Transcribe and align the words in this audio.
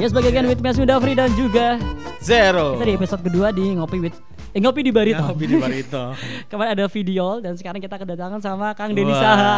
Ya 0.00 0.08
sebagai 0.08 0.32
kan 0.32 0.48
with 0.48 0.64
Mas 0.64 0.80
Dafri 0.80 1.12
dan 1.12 1.28
juga 1.36 1.76
Zero. 2.24 2.80
kita 2.80 2.88
di 2.88 2.94
episode 2.96 3.20
kedua 3.20 3.52
di 3.52 3.76
ngopi 3.76 4.00
with 4.00 4.16
eh, 4.56 4.56
ngopi 4.56 4.80
di 4.80 4.88
Barito. 4.96 5.20
Ngopi 5.20 5.44
di 5.44 5.60
Barito. 5.60 6.16
Kemarin 6.48 6.72
ada 6.72 6.88
video 6.88 7.36
dan 7.44 7.52
sekarang 7.60 7.84
kita 7.84 8.00
kedatangan 8.00 8.40
sama 8.40 8.72
Kang 8.72 8.96
Denny 8.96 9.12
Wah. 9.12 9.20
Saha. 9.20 9.56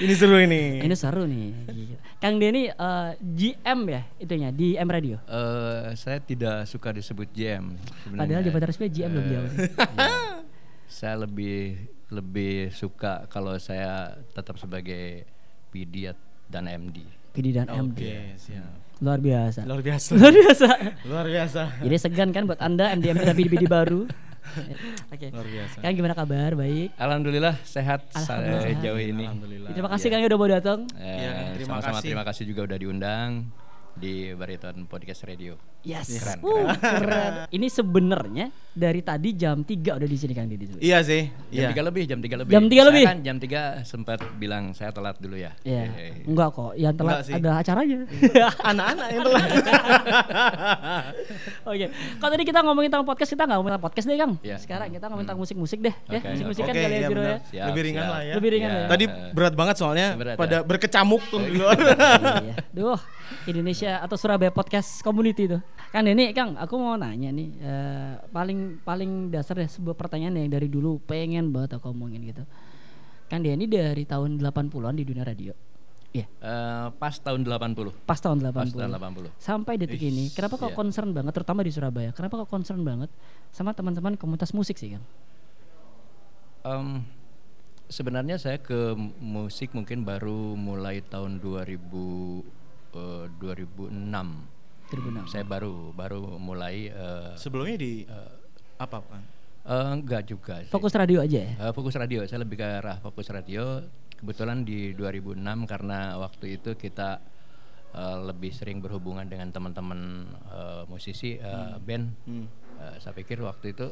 Ini 0.00 0.14
seru 0.16 0.40
ini. 0.40 0.80
Ini 0.80 0.96
seru 0.96 1.28
nih. 1.28 1.46
Kang 2.24 2.40
Denny 2.40 2.72
eh, 2.72 3.10
GM 3.20 3.80
ya 3.84 4.00
itunya 4.16 4.48
di 4.48 4.80
M 4.80 4.88
Radio. 4.88 5.20
Eh, 5.28 5.92
saya 5.92 6.24
tidak 6.24 6.64
suka 6.64 6.88
disebut 6.88 7.28
GM 7.36 7.76
sebenarnya. 8.00 8.16
Padahal 8.16 8.42
di 8.48 8.50
Batar 8.56 8.68
Resmi 8.72 8.88
GM 8.88 9.12
loh 9.12 9.22
beliau. 9.28 9.44
Iya. 9.52 10.48
Saya 10.92 11.16
lebih 11.18 11.80
lebih 12.06 12.68
suka 12.70 13.24
kalau 13.26 13.56
saya 13.56 14.12
tetap 14.30 14.60
sebagai 14.60 15.24
PD 15.72 16.12
dan 16.46 16.68
MD. 16.68 17.00
PD 17.32 17.56
dan 17.56 17.64
MD. 17.66 17.96
Oke, 17.96 18.16
siap. 18.36 19.00
Luar 19.00 19.18
biasa. 19.18 19.64
Luar 19.64 19.80
biasa. 19.80 20.10
Luar 20.20 20.30
biasa. 20.30 20.68
Luar 21.08 21.26
biasa. 21.26 21.62
Jadi 21.80 21.96
segan 21.96 22.30
kan 22.30 22.44
buat 22.44 22.60
Anda 22.60 22.92
MD 22.92 23.08
MD 23.10 23.24
tapi 23.24 23.48
PD 23.48 23.64
baru. 23.64 24.04
Oke. 25.14 25.32
Luar 25.32 25.48
biasa. 25.48 25.76
Kang 25.80 25.96
gimana 25.96 26.12
kabar? 26.12 26.52
Baik. 26.52 26.92
Alhamdulillah 26.94 27.56
sehat 27.64 28.04
Alhamdulillah 28.12 28.60
saya 28.60 28.68
sehat. 28.68 28.84
jauh 28.84 29.00
ini. 29.00 29.24
Alhamdulillah. 29.24 29.70
Terima 29.72 29.88
kasih 29.88 30.06
Kang 30.06 30.20
udah 30.22 30.38
mau 30.38 30.50
datang. 30.50 30.78
Eh, 30.94 31.08
Iya, 31.18 31.30
terima 31.56 31.68
sama-sama 31.72 31.96
kasih. 31.96 32.06
terima 32.06 32.24
kasih 32.28 32.44
juga 32.44 32.60
udah 32.68 32.78
diundang 32.78 33.30
di 33.94 34.12
Bariton 34.30 34.84
Podcast 34.84 35.22
Radio. 35.22 35.54
Yes. 35.82 36.14
Keren, 36.14 36.38
Uh, 36.40 36.70
keren. 36.78 37.32
Ini 37.58 37.66
sebenarnya 37.66 38.46
dari 38.70 39.00
tadi 39.00 39.34
jam 39.34 39.60
3 39.60 39.98
udah 39.98 40.06
di 40.06 40.14
sini 40.14 40.30
Kang 40.30 40.46
Denny. 40.46 40.78
Iya 40.78 41.02
sih. 41.02 41.26
Jam 41.50 41.66
Iya. 41.66 41.74
3 41.74 41.82
lebih, 41.82 42.02
jam 42.06 42.18
3 42.18 42.38
lebih. 42.38 42.52
Jam 42.52 42.64
3 42.64 42.70
Saya 42.72 42.86
lebih? 42.86 43.04
kan 43.04 43.18
jam 43.20 43.36
3 43.36 43.50
sempat 43.82 44.18
bilang 44.36 44.70
saya 44.70 44.90
telat 44.90 45.18
dulu 45.18 45.34
ya. 45.34 45.50
Iya. 45.60 45.90
Eh, 45.90 46.22
Enggak 46.24 46.48
kok. 46.52 46.72
Yang 46.74 46.94
telat 46.94 47.12
Enggak 47.12 47.26
sih. 47.26 47.34
ada 47.34 47.50
acaranya. 47.58 47.98
Anak-anak 48.70 49.06
yang 49.08 49.22
telah. 49.22 49.42
Oke. 51.64 51.86
Kalau 51.90 52.30
tadi 52.30 52.44
kita 52.44 52.58
ngomongin 52.60 52.88
tentang 52.88 53.04
podcast, 53.04 53.30
kita 53.30 53.42
nggak 53.42 53.56
ngomongin 53.58 53.72
tentang 53.74 53.84
podcast 53.84 54.06
deh, 54.06 54.16
Kang. 54.16 54.32
Iya. 54.38 54.56
Sekarang 54.56 54.88
kita 54.88 55.04
ngomongin 55.06 55.26
tentang 55.26 55.40
musik-musik 55.40 55.78
deh, 55.80 55.94
ya. 56.06 56.18
Oke. 56.18 56.28
Musik-musik 56.30 56.62
kan 56.62 56.74
kalian 56.74 56.90
iya 56.92 57.00
Zero 57.02 57.10
ya. 57.12 57.18
benar. 57.18 57.38
Siap, 57.42 57.66
Lebih 57.66 57.82
ringan 57.82 58.02
siap. 58.02 58.12
lah 58.12 58.20
ya. 58.22 58.34
Lebih 58.38 58.50
ringan 58.50 58.70
Iya. 58.70 58.78
ya. 58.78 58.88
Tadi 58.88 59.04
berat 59.34 59.54
banget 59.54 59.76
soalnya 59.76 60.06
Berat, 60.14 60.36
pada 60.38 60.56
ya. 60.56 60.60
berkecamuk 60.62 61.22
tuh 61.26 61.40
di 61.42 61.58
luar. 61.58 61.74
Iya. 61.74 62.54
Duh, 62.70 62.98
Indonesia 63.48 64.00
atau 64.00 64.16
Surabaya 64.16 64.52
Podcast 64.52 65.02
Community 65.02 65.48
tuh. 65.50 65.60
Kang 65.92 66.08
Denny, 66.08 66.32
Kang, 66.32 66.56
aku 66.56 66.80
mau 66.80 66.96
nanya 66.96 67.28
nih, 67.28 67.48
eh, 67.60 68.12
paling 68.32 68.80
paling 68.80 69.28
dasar 69.28 69.60
deh 69.60 69.68
sebuah 69.68 69.92
pertanyaan 69.92 70.40
yang 70.40 70.48
dari 70.48 70.72
dulu 70.72 71.02
pengen 71.04 71.52
banget 71.52 71.76
aku 71.76 71.92
omongin 71.92 72.24
gitu. 72.24 72.44
Kang 73.28 73.44
Denny 73.44 73.68
dari 73.68 74.04
tahun 74.08 74.40
80-an 74.40 74.94
di 74.96 75.04
dunia 75.04 75.24
radio. 75.24 75.52
Iya, 76.12 76.28
Eh, 76.28 76.88
pas 77.00 77.16
tahun 77.16 77.40
80. 77.40 77.96
pas 78.04 78.20
tahun 78.20 78.44
80. 78.44 78.52
Pas 78.52 78.72
tahun 78.84 78.92
80. 79.00 79.28
Sampai 79.40 79.80
detik 79.80 80.04
ini, 80.04 80.28
kenapa 80.28 80.60
kok 80.60 80.72
iya. 80.72 80.76
concern 80.76 81.08
banget 81.16 81.32
terutama 81.32 81.64
di 81.64 81.72
Surabaya? 81.72 82.12
Kenapa 82.12 82.44
kok 82.44 82.52
concern 82.52 82.84
banget 82.84 83.08
sama 83.48 83.72
teman-teman 83.72 84.20
komunitas 84.20 84.52
musik 84.52 84.76
sih, 84.76 84.92
Kang? 84.92 85.04
Em, 86.68 86.88
sebenarnya 87.88 88.36
saya 88.36 88.60
ke 88.60 88.92
musik 89.20 89.72
mungkin 89.72 90.04
baru 90.04 90.52
mulai 90.52 91.00
tahun 91.00 91.40
2000 91.40 92.61
eh, 92.94 93.26
2006. 93.40 93.92
2006. 94.92 95.32
Saya 95.32 95.44
baru 95.44 95.90
baru 95.92 96.36
mulai 96.36 96.88
eh, 96.88 97.32
Sebelumnya 97.34 97.76
di 97.76 98.04
apa 98.76 98.98
kan? 99.00 99.22
eh, 99.62 99.86
enggak 99.94 100.22
juga 100.26 100.60
sih. 100.60 100.70
Fokus 100.70 100.92
radio 100.92 101.22
aja 101.22 101.38
ya? 101.38 101.50
Eh, 101.56 101.72
fokus 101.72 101.94
radio, 101.94 102.26
saya 102.26 102.42
lebih 102.42 102.58
ke 102.58 102.66
arah 102.66 102.98
fokus 102.98 103.30
radio. 103.30 103.80
Kebetulan 104.18 104.62
di 104.62 104.94
2006 104.94 105.38
karena 105.66 106.14
waktu 106.18 106.58
itu 106.60 106.74
kita 106.74 107.18
eh, 107.94 108.18
lebih 108.22 108.50
sering 108.50 108.78
berhubungan 108.78 109.24
dengan 109.24 109.50
teman-teman 109.50 110.00
eh, 110.50 110.82
musisi 110.86 111.38
eh, 111.38 111.74
band. 111.78 112.06
Eh, 112.26 112.96
saya 112.98 113.14
pikir 113.14 113.38
waktu 113.40 113.72
itu 113.72 113.86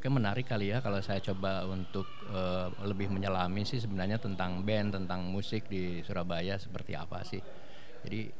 kayak 0.00 0.16
menarik 0.16 0.48
kali 0.48 0.72
ya 0.72 0.80
kalau 0.80 0.96
saya 1.04 1.20
coba 1.20 1.68
untuk 1.68 2.08
eh, 2.32 2.66
lebih 2.84 3.12
menyelami 3.12 3.64
sih 3.64 3.76
sebenarnya 3.76 4.16
tentang 4.16 4.64
band, 4.64 4.96
tentang 4.96 5.28
musik 5.28 5.68
di 5.68 6.00
Surabaya 6.00 6.56
seperti 6.56 6.92
apa 6.96 7.20
sih. 7.20 7.40
Jadi 8.06 8.32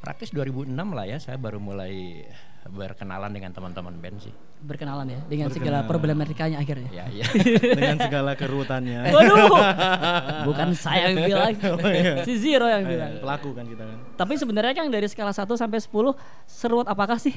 praktis 0.00 0.30
2006 0.30 0.70
lah 0.76 1.04
ya 1.08 1.18
saya 1.18 1.34
baru 1.34 1.58
mulai 1.58 2.22
berkenalan 2.66 3.30
dengan 3.30 3.54
teman-teman 3.54 3.94
band 3.98 4.18
sih. 4.22 4.34
Berkenalan 4.62 5.06
ya 5.06 5.20
dengan 5.30 5.48
segala 5.54 5.86
problematikanya 5.86 6.58
akhirnya. 6.58 6.90
Ya, 6.90 7.06
ya. 7.10 7.26
Dengan 7.78 7.96
segala 8.02 8.34
kerutannya. 8.34 9.14
Waduh, 9.14 9.54
bukan 10.50 10.74
saya 10.74 11.14
yang 11.14 11.30
bilang, 11.30 11.54
Oh, 11.78 11.90
iya. 11.90 12.26
si 12.26 12.34
Zero 12.40 12.66
yang 12.66 12.82
bilang. 12.82 13.22
Pelaku 13.22 13.54
kan 13.54 13.64
kita 13.70 13.86
kan. 13.86 13.98
Tapi 14.18 14.34
sebenarnya 14.34 14.74
kan 14.74 14.86
dari 14.90 15.06
skala 15.06 15.30
1 15.30 15.46
sampai 15.46 15.78
10 15.78 15.92
seruat 16.48 16.86
apakah 16.90 17.18
sih? 17.22 17.34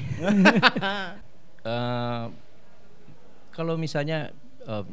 Eh, 1.60 2.24
kalau 3.54 3.74
misalnya 3.76 4.32
eh, 4.66 4.84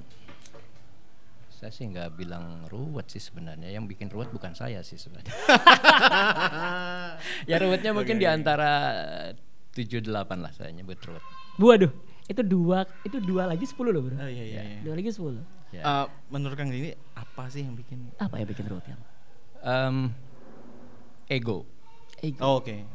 saya 1.57 1.73
sih 1.73 1.89
nggak 1.89 2.13
bilang 2.13 2.69
ruwet 2.69 3.09
sih 3.09 3.17
sebenarnya 3.17 3.73
yang 3.73 3.89
bikin 3.89 4.13
ruwet 4.13 4.29
bukan 4.29 4.53
saya 4.53 4.85
sih 4.85 5.01
sebenarnya 5.01 5.33
ya 7.49 7.57
ruwetnya 7.57 7.97
mungkin 7.97 8.21
di 8.21 8.29
antara 8.29 8.69
tujuh 9.73 10.05
delapan 10.05 10.45
lah 10.45 10.53
saya 10.53 10.69
nyebut 10.69 11.01
ruwet 11.01 11.25
Waduh, 11.57 11.89
itu 12.29 12.41
dua 12.45 12.85
itu 13.01 13.17
dua 13.17 13.49
lagi 13.49 13.65
10 13.65 13.81
loh 13.89 14.05
bro. 14.05 14.13
Oh 14.21 14.29
iya 14.29 14.45
iya. 14.45 14.61
iya. 14.61 14.79
Dua 14.85 14.93
lagi 14.93 15.09
10. 15.09 15.41
Ya. 15.73 15.81
Eh, 15.81 16.05
menurut 16.29 16.53
Kang 16.53 16.69
ini 16.69 16.93
apa 17.17 17.49
sih 17.49 17.65
yang 17.65 17.73
bikin? 17.73 18.13
Apa 18.21 18.37
yang 18.37 18.45
bikin 18.45 18.69
ruwet 18.69 18.85
yang? 18.85 19.01
Em, 19.65 20.13
ego 21.25 21.65
Ego. 22.21 22.41
Oh, 22.45 22.61
Oke. 22.61 22.85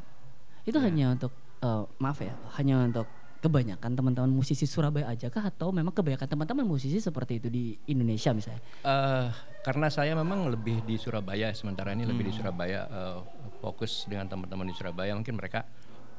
Itu 0.63 0.79
hanya 0.79 1.19
untuk 1.19 1.35
eh, 1.59 1.83
maaf 1.99 2.23
ya, 2.23 2.39
hanya 2.55 2.87
untuk 2.87 3.11
kebanyakan 3.43 3.99
teman-teman 3.99 4.31
musisi 4.31 4.65
Surabaya 4.71 5.11
aja 5.11 5.27
kah? 5.27 5.43
Atau 5.43 5.75
memang 5.75 5.91
kebanyakan 5.91 6.31
teman-teman 6.31 6.63
musisi 6.63 7.03
seperti 7.03 7.43
itu 7.43 7.49
di 7.51 7.75
Indonesia 7.91 8.31
misalnya? 8.31 8.63
Eh, 8.87 9.29
karena 9.67 9.91
saya 9.91 10.15
memang 10.15 10.47
lebih 10.47 10.87
di 10.87 10.95
Surabaya 10.95 11.51
sementara 11.51 11.91
ini 11.91 12.07
lebih 12.07 12.31
di 12.31 12.33
Surabaya 12.33 12.87
eh, 12.87 13.19
fokus 13.59 14.07
dengan 14.07 14.31
teman-teman 14.31 14.71
di 14.71 14.75
Surabaya. 14.79 15.11
Mungkin 15.19 15.35
mereka 15.35 15.67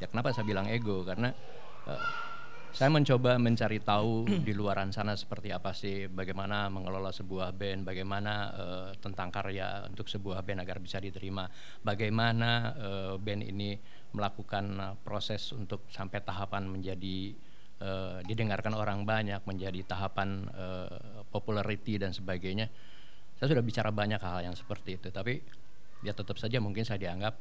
ya 0.04 0.12
kenapa 0.12 0.36
saya 0.36 0.44
bilang 0.44 0.68
ego? 0.68 1.08
Karena 1.08 1.32
eh, 1.88 2.04
saya 2.74 2.90
mencoba 2.90 3.38
mencari 3.38 3.80
tahu 3.86 4.26
di 4.48 4.52
luaran 4.58 4.90
sana 4.90 5.14
seperti 5.14 5.54
apa 5.54 5.72
sih 5.78 6.10
bagaimana 6.10 6.74
mengelola 6.74 7.14
sebuah 7.14 7.54
band 7.54 7.86
bagaimana 7.86 8.34
eh, 8.52 8.90
tentang 8.98 9.30
karya 9.30 9.86
untuk 9.88 10.10
sebuah 10.10 10.42
band 10.42 10.66
agar 10.66 10.82
bisa 10.82 10.98
diterima 10.98 11.46
bagaimana 11.86 12.74
eh, 12.74 13.14
band 13.22 13.46
ini 13.46 13.78
melakukan 14.14 14.66
eh, 14.80 14.96
proses 15.02 15.52
untuk 15.52 15.86
sampai 15.90 16.22
tahapan 16.22 16.70
menjadi 16.70 17.34
eh, 17.82 18.18
didengarkan 18.24 18.74
orang 18.78 19.04
banyak 19.04 19.42
menjadi 19.44 19.84
tahapan 19.84 20.48
eh, 20.54 21.26
popularity 21.34 22.00
dan 22.00 22.14
sebagainya 22.14 22.70
saya 23.38 23.58
sudah 23.58 23.66
bicara 23.66 23.90
banyak 23.90 24.22
hal 24.22 24.46
yang 24.46 24.56
seperti 24.56 25.02
itu 25.02 25.10
tapi 25.10 25.42
ya 26.06 26.14
tetap 26.14 26.38
saja 26.38 26.62
mungkin 26.62 26.86
saya 26.86 27.02
dianggap 27.02 27.36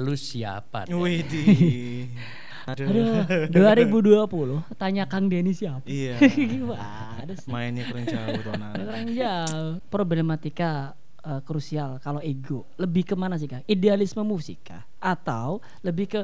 lu 0.00 0.14
siapa 0.14 0.86
deh?" 0.86 0.94
Widih. 0.94 2.08
Aduh. 2.66 3.22
Aduh, 3.22 4.26
2020 4.26 4.74
tanya 4.74 5.06
Kang 5.06 5.30
Denny 5.30 5.54
siapa? 5.54 5.86
Iya. 5.86 6.18
Gimana 6.34 7.30
sih? 7.38 7.46
Mainnya 7.46 7.86
kurang 7.86 8.10
jauh 8.10 8.42
tuh 8.42 8.52
anak. 8.58 8.82
Kurang 8.82 9.08
jauh. 9.14 9.72
Problematika 9.86 10.98
eh, 11.26 11.40
krusial 11.42 11.98
kalau 11.98 12.22
ego 12.22 12.70
lebih 12.78 13.02
ke 13.02 13.14
mana 13.18 13.34
sih 13.34 13.50
kak? 13.50 13.66
Idealisme 13.66 14.22
musik 14.22 14.70
kah? 14.70 14.86
Atau 15.02 15.58
lebih 15.82 16.06
ke 16.06 16.20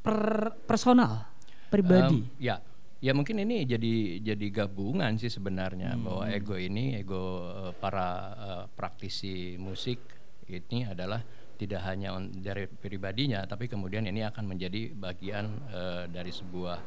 per- 0.00 0.56
personal, 0.64 1.28
pribadi? 1.68 2.24
Em, 2.24 2.40
ya, 2.40 2.56
ya 2.98 3.12
mungkin 3.12 3.44
ini 3.44 3.68
jadi 3.68 4.24
jadi 4.24 4.46
gabungan 4.64 5.14
sih 5.20 5.28
sebenarnya 5.28 5.94
Hmm. 5.94 6.04
bahwa 6.08 6.24
ego 6.32 6.56
ini 6.56 6.96
ego 6.96 7.22
eh, 7.68 7.72
para 7.76 8.08
eh, 8.34 8.64
praktisi 8.72 9.60
musik 9.60 10.00
ini 10.48 10.88
adalah 10.88 11.20
tidak 11.58 11.82
hanya 11.84 12.14
on- 12.14 12.32
dari 12.38 12.70
pribadinya, 12.70 13.42
tapi 13.44 13.66
kemudian 13.68 14.06
ini 14.06 14.24
akan 14.24 14.46
menjadi 14.46 14.94
bagian 14.94 15.44
eh, 15.68 16.04
dari 16.08 16.32
sebuah 16.32 16.78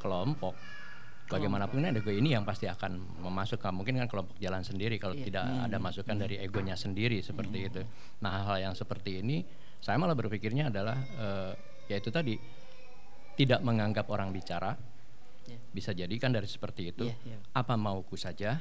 kelompok. 0.00 0.77
Bagaimanapun 1.28 1.84
ego 1.84 2.08
ini 2.08 2.32
yang 2.32 2.42
pasti 2.42 2.64
akan 2.64 3.20
memasukkan 3.20 3.68
mungkin 3.70 4.00
kan 4.00 4.08
kelompok 4.08 4.40
jalan 4.40 4.64
sendiri 4.64 4.96
kalau 4.96 5.12
Iya. 5.12 5.24
tidak 5.28 5.44
ada 5.44 5.76
masukan 5.76 6.16
dari 6.16 6.40
egonya 6.40 6.72
sendiri 6.72 7.20
seperti 7.20 7.68
itu. 7.68 7.80
Nah 8.24 8.48
hal 8.48 8.56
yang 8.60 8.74
seperti 8.74 9.20
ini 9.20 9.44
saya 9.78 10.00
malah 10.00 10.16
berpikirnya 10.16 10.72
adalah 10.72 10.96
eh, 10.98 11.52
yaitu 11.88 12.08
tadi 12.08 12.34
tidak 13.36 13.60
menganggap 13.60 14.08
orang 14.08 14.32
bicara 14.32 14.74
Iya. 15.46 15.58
bisa 15.70 15.90
jadi 15.92 16.12
kan 16.20 16.32
dari 16.32 16.44
seperti 16.44 16.92
itu 16.92 17.08
Iya, 17.08 17.16
iya. 17.24 17.38
apa 17.52 17.72
mauku 17.72 18.16
saja 18.16 18.60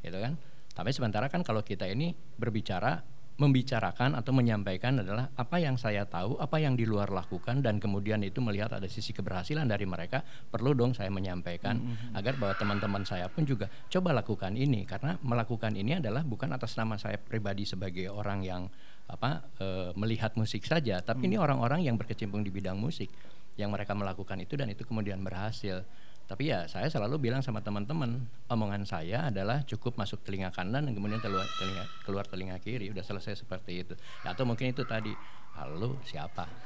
gitu 0.00 0.16
kan 0.16 0.36
tapi 0.72 0.88
sementara 0.88 1.28
kan 1.28 1.44
kalau 1.44 1.60
kita 1.60 1.84
ini 1.84 2.12
berbicara 2.36 3.04
membicarakan 3.40 4.12
atau 4.12 4.32
menyampaikan 4.36 5.00
adalah 5.00 5.32
apa 5.34 5.56
yang 5.56 5.80
saya 5.80 6.04
tahu, 6.04 6.36
apa 6.36 6.60
yang 6.60 6.76
di 6.76 6.84
luar 6.84 7.08
lakukan 7.08 7.64
dan 7.64 7.80
kemudian 7.80 8.20
itu 8.20 8.44
melihat 8.44 8.76
ada 8.76 8.84
sisi 8.86 9.16
keberhasilan 9.16 9.64
dari 9.64 9.88
mereka, 9.88 10.20
perlu 10.22 10.76
dong 10.76 10.92
saya 10.92 11.08
menyampaikan 11.08 11.80
agar 12.12 12.36
bahwa 12.36 12.54
teman-teman 12.60 13.02
saya 13.08 13.32
pun 13.32 13.48
juga 13.48 13.72
coba 13.88 14.12
lakukan 14.12 14.52
ini. 14.52 14.84
Karena 14.84 15.16
melakukan 15.24 15.72
ini 15.72 15.98
adalah 15.98 16.20
bukan 16.22 16.52
atas 16.52 16.76
nama 16.76 17.00
saya 17.00 17.16
pribadi 17.16 17.64
sebagai 17.64 18.12
orang 18.12 18.44
yang 18.44 18.62
apa 19.08 19.44
eh, 19.58 19.90
melihat 19.96 20.36
musik 20.36 20.64
saja, 20.64 21.00
tapi 21.00 21.28
ini 21.28 21.36
orang-orang 21.40 21.84
yang 21.84 21.96
berkecimpung 21.96 22.44
di 22.44 22.52
bidang 22.52 22.78
musik 22.78 23.10
yang 23.60 23.68
mereka 23.68 23.92
melakukan 23.92 24.40
itu 24.40 24.56
dan 24.56 24.72
itu 24.72 24.84
kemudian 24.84 25.20
berhasil. 25.20 25.84
Tapi 26.32 26.48
ya 26.48 26.64
saya 26.64 26.88
selalu 26.88 27.28
bilang 27.28 27.44
sama 27.44 27.60
teman-teman, 27.60 28.24
omongan 28.48 28.88
saya 28.88 29.28
adalah 29.28 29.60
cukup 29.68 30.00
masuk 30.00 30.24
telinga 30.24 30.48
kanan 30.48 30.88
dan 30.88 30.96
kemudian 30.96 31.20
keluar 31.20 31.44
telinga, 31.60 31.84
keluar 32.08 32.24
telinga 32.24 32.56
kiri. 32.56 32.88
Udah 32.88 33.04
selesai 33.04 33.44
seperti 33.44 33.84
itu. 33.84 33.92
Ya, 34.24 34.32
atau 34.32 34.48
mungkin 34.48 34.72
itu 34.72 34.80
tadi, 34.88 35.12
halo 35.60 36.00
siapa? 36.08 36.48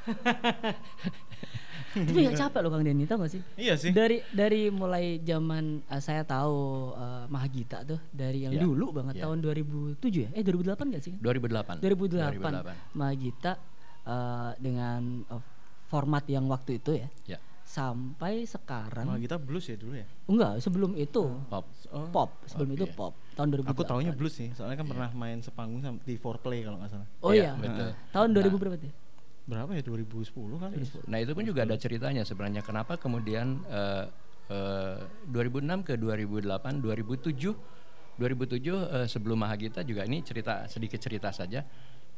Tapi 1.97 2.29
gak 2.31 2.39
capek 2.39 2.61
loh 2.63 2.71
Kang 2.71 2.87
Denny, 2.87 3.11
tau 3.11 3.19
gak 3.19 3.33
sih? 3.35 3.43
Iya 3.59 3.75
sih. 3.75 3.91
Dari 3.91 4.23
dari 4.31 4.71
mulai 4.71 5.19
zaman 5.19 5.83
eh, 5.83 5.99
saya 5.99 6.23
tahu 6.23 6.93
eh, 6.95 7.25
Mahagita 7.27 7.83
tuh 7.83 7.99
dari 8.15 8.47
yang 8.47 8.55
Ya. 8.55 8.63
dulu 8.63 8.95
banget 8.95 9.19
Ya. 9.19 9.27
tahun 9.27 9.43
2007 9.43 9.99
ya? 10.15 10.31
Eh 10.31 10.47
2008 10.47 10.95
gak 10.95 11.03
sih? 11.03 11.15
2008. 11.19 11.83
2008, 11.83 12.95
Mahagita 12.95 13.59
eh, 14.07 14.51
dengan 14.63 15.27
eh, 15.27 15.43
format 15.91 16.23
yang 16.31 16.47
waktu 16.47 16.79
itu 16.79 17.03
ya. 17.03 17.09
Ya, 17.35 17.39
Sampai 17.77 18.49
sekarang 18.49 19.05
Malah 19.05 19.21
kita 19.21 19.37
blues 19.37 19.69
ya 19.69 19.77
dulu 19.77 20.01
ya. 20.01 20.09
enggak 20.33 20.65
sebelum 20.65 20.97
itu 20.97 21.29
pop. 21.53 21.69
Oh. 21.93 22.09
pop, 22.09 22.31
sebelum 22.49 22.73
Oke. 22.73 22.77
itu 22.81 22.87
pop 22.97 23.13
tahun 23.37 23.53
2008. 23.53 23.69
Aku 23.77 23.83
taunya 23.85 24.13
blues 24.17 24.33
sih, 24.33 24.49
soalnya 24.57 24.81
kan 24.81 24.89
pernah 24.89 25.13
main 25.13 25.45
sepanggung 25.45 25.85
sama 25.85 26.01
di 26.01 26.17
Foreplay 26.17 26.65
kalau 26.65 26.81
nggak 26.81 26.89
salah. 26.89 27.05
Oh 27.21 27.37
iya. 27.37 27.53
Iya, 27.53 27.61
betul. 27.61 27.91
Tahun 28.17 28.29
2000 28.33 28.41
Nah. 28.49 28.57
berapa 28.57 28.77
tuh? 28.81 28.93
Berapa 29.47 29.71
ya 29.77 29.83
2010 29.85 30.57
kali? 30.57 30.75
ya? 30.81 30.87
Nah 31.05 31.19
itu 31.21 31.31
pun 31.37 31.45
juga 31.45 31.61
ada 31.69 31.77
ceritanya 31.77 32.23
sebenarnya 32.25 32.63
kenapa 32.65 32.97
kemudian 32.97 33.61
eh, 33.69 34.05
eh, 34.49 34.99
2006 35.29 35.85
ke 35.85 35.93
2008, 36.01 36.81
2007, 36.81 37.53
2007 38.17 38.73
eh, 38.73 39.07
sebelum 39.07 39.37
Mahagita 39.37 39.85
juga 39.85 40.09
ini 40.09 40.25
cerita 40.25 40.65
sedikit 40.65 40.97
cerita 40.97 41.29
saja. 41.29 41.61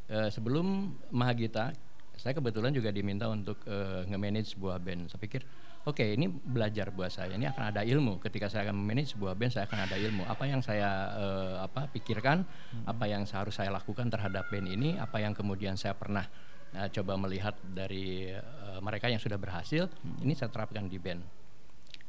Eh, 0.06 0.28
sebelum 0.30 0.94
Mahagita, 1.10 1.74
saya 2.18 2.34
kebetulan 2.34 2.74
juga 2.74 2.90
diminta 2.90 3.30
untuk 3.30 3.62
eh, 3.64 4.02
nge-manage 4.10 4.58
sebuah 4.58 4.82
band. 4.82 5.08
Saya 5.08 5.20
pikir, 5.22 5.46
oke 5.86 6.02
ini 6.02 6.26
belajar 6.28 6.90
buat 6.90 7.08
saya. 7.14 7.38
Ini 7.38 7.54
akan 7.54 7.64
ada 7.70 7.86
ilmu. 7.86 8.18
Ketika 8.18 8.50
saya 8.50 8.66
akan 8.68 8.76
manage 8.76 9.14
sebuah 9.14 9.38
band, 9.38 9.54
saya 9.54 9.64
akan 9.70 9.78
ada 9.86 9.96
ilmu. 9.96 10.26
Apa 10.26 10.44
yang 10.50 10.60
saya 10.60 10.90
eh, 11.14 11.56
apa 11.62 11.86
pikirkan, 11.94 12.42
apa 12.84 13.04
yang 13.06 13.22
harus 13.22 13.54
saya 13.54 13.70
lakukan 13.70 14.10
terhadap 14.10 14.50
band 14.50 14.66
ini, 14.66 14.98
apa 14.98 15.22
yang 15.22 15.32
kemudian 15.32 15.78
saya 15.78 15.94
pernah 15.94 16.26
Nah, 16.68 16.84
coba 16.92 17.16
melihat 17.16 17.56
dari 17.64 18.28
eh, 18.28 18.78
mereka 18.84 19.08
yang 19.08 19.20
sudah 19.20 19.40
berhasil, 19.40 19.88
ini 20.20 20.36
saya 20.36 20.52
terapkan 20.52 20.84
di 20.84 21.00
band. 21.00 21.24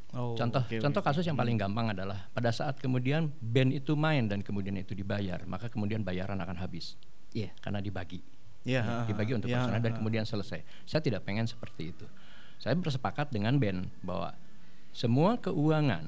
Oh, 0.10 0.34
contoh 0.34 0.66
oke. 0.66 0.82
contoh 0.82 1.06
kasus 1.06 1.22
yang 1.22 1.38
paling 1.38 1.54
gampang 1.54 1.94
adalah 1.94 2.34
pada 2.34 2.50
saat 2.50 2.82
kemudian 2.82 3.30
band 3.30 3.78
itu 3.78 3.94
main 3.94 4.26
dan 4.26 4.42
kemudian 4.42 4.74
itu 4.74 4.98
dibayar, 4.98 5.38
maka 5.46 5.70
kemudian 5.70 6.02
bayaran 6.02 6.42
akan 6.42 6.58
habis 6.58 6.98
Iya. 7.30 7.54
karena 7.62 7.78
dibagi. 7.78 8.18
Iya, 8.70 8.80
Ya, 8.80 8.82
ha, 8.84 8.94
ha. 9.02 9.08
dibagi 9.10 9.34
untuk 9.34 9.50
Iya, 9.50 9.58
personal 9.60 9.82
dan 9.82 9.94
kemudian 9.98 10.24
selesai. 10.24 10.62
Saya 10.86 11.02
tidak 11.02 11.26
pengen 11.26 11.44
seperti 11.44 11.90
itu. 11.90 12.06
Saya 12.56 12.78
bersepakat 12.78 13.30
dengan 13.30 13.58
band 13.58 13.90
bahwa 14.00 14.38
semua 14.92 15.36
keuangan 15.36 16.06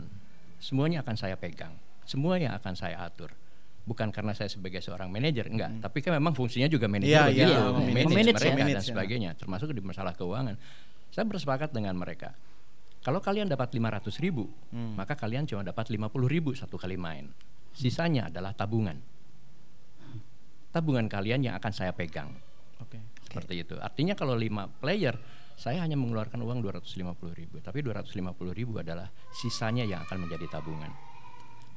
semuanya 0.58 1.02
akan 1.02 1.16
saya 1.16 1.34
pegang, 1.36 1.74
semua 2.04 2.38
yang 2.38 2.54
akan 2.54 2.74
saya 2.74 3.02
atur. 3.02 3.34
Bukan 3.82 4.14
karena 4.14 4.30
saya 4.32 4.46
sebagai 4.46 4.78
seorang 4.78 5.10
manajer, 5.10 5.50
enggak. 5.50 5.82
Tapi 5.82 6.06
kan 6.06 6.14
memang 6.14 6.38
fungsinya 6.38 6.70
juga 6.70 6.86
manajer 6.86 7.10
Iya, 7.10 7.26
begitu, 7.26 7.50
iya, 7.50 7.62
manage, 7.66 8.06
memanage 8.06 8.30
ya. 8.30 8.38
mereka 8.38 8.54
Manage, 8.54 8.70
dan 8.70 8.78
ya. 8.78 8.90
sebagainya, 8.94 9.30
termasuk 9.34 9.68
di 9.74 9.82
masalah 9.82 10.14
keuangan. 10.14 10.54
Saya 11.10 11.26
bersepakat 11.26 11.74
dengan 11.74 11.98
mereka. 11.98 12.38
Kalau 13.02 13.18
kalian 13.18 13.50
dapat 13.50 13.74
500 13.74 14.22
ribu, 14.22 14.46
Hmm. 14.70 14.94
maka 14.94 15.18
kalian 15.18 15.50
cuma 15.50 15.66
dapat 15.66 15.90
50 15.90 16.30
ribu 16.30 16.54
satu 16.54 16.78
kali 16.78 16.94
main. 16.94 17.34
Sisanya 17.74 18.30
adalah 18.30 18.54
tabungan. 18.54 19.02
Tabungan 20.70 21.10
kalian 21.10 21.42
yang 21.42 21.56
akan 21.58 21.74
saya 21.74 21.92
pegang 21.92 22.32
Oke. 23.32 23.48
seperti 23.48 23.54
itu. 23.64 23.76
Artinya 23.80 24.14
kalau 24.20 24.36
lima 24.36 24.68
player, 24.68 25.16
saya 25.56 25.82
hanya 25.86 25.96
mengeluarkan 25.96 26.42
uang 26.44 26.60
250 26.60 27.32
ribu, 27.32 27.64
tapi 27.64 27.80
250 27.80 28.52
ribu 28.52 28.84
adalah 28.84 29.08
sisanya 29.32 29.88
yang 29.88 30.04
akan 30.04 30.28
menjadi 30.28 30.60
tabungan. 30.60 30.92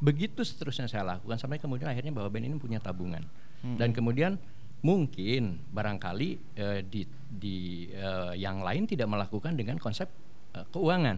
Begitu 0.03 0.43
seterusnya 0.43 0.91
saya 0.91 1.07
lakukan 1.07 1.39
sampai 1.39 1.63
kemudian 1.63 1.89
akhirnya 1.89 2.11
bahwa 2.11 2.29
band 2.29 2.51
ini 2.51 2.57
punya 2.59 2.83
tabungan. 2.83 3.23
Dan 3.65 3.97
kemudian 3.97 4.37
mungkin 4.85 5.65
barangkali 5.73 6.29
eh, 6.61 6.81
di, 6.85 7.09
di 7.25 7.89
eh, 7.89 8.37
yang 8.37 8.61
lain 8.61 8.85
tidak 8.85 9.09
melakukan 9.09 9.57
dengan 9.57 9.81
konsep 9.81 10.13
eh, 10.53 10.67
keuangan, 10.69 11.17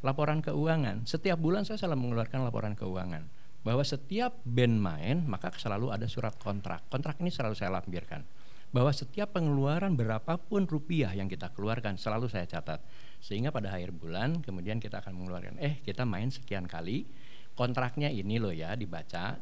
laporan 0.00 0.40
keuangan. 0.40 1.04
Setiap 1.04 1.36
bulan 1.36 1.68
saya 1.68 1.76
selalu 1.76 2.08
mengeluarkan 2.08 2.40
laporan 2.48 2.72
keuangan 2.72 3.28
bahwa 3.62 3.84
setiap 3.84 4.40
band 4.48 4.80
main 4.80 5.16
maka 5.28 5.52
selalu 5.60 5.92
ada 5.92 6.08
surat 6.08 6.32
kontrak. 6.40 6.88
Kontrak 6.88 7.20
ini 7.20 7.28
selalu 7.28 7.52
saya 7.52 7.68
lampirkan 7.76 8.24
bahwa 8.72 8.88
setiap 8.88 9.36
pengeluaran 9.36 9.92
berapapun 9.94 10.64
rupiah 10.64 11.12
yang 11.12 11.28
kita 11.28 11.52
keluarkan 11.52 12.00
selalu 12.00 12.26
saya 12.32 12.48
catat. 12.48 12.80
Sehingga 13.20 13.52
pada 13.52 13.70
akhir 13.70 13.92
bulan 13.94 14.40
kemudian 14.40 14.80
kita 14.80 14.98
akan 15.04 15.14
mengeluarkan 15.14 15.60
eh 15.62 15.78
kita 15.84 16.02
main 16.02 16.32
sekian 16.32 16.66
kali 16.66 17.06
kontraknya 17.52 18.08
ini 18.08 18.40
loh 18.40 18.50
ya 18.50 18.72
dibaca 18.74 19.36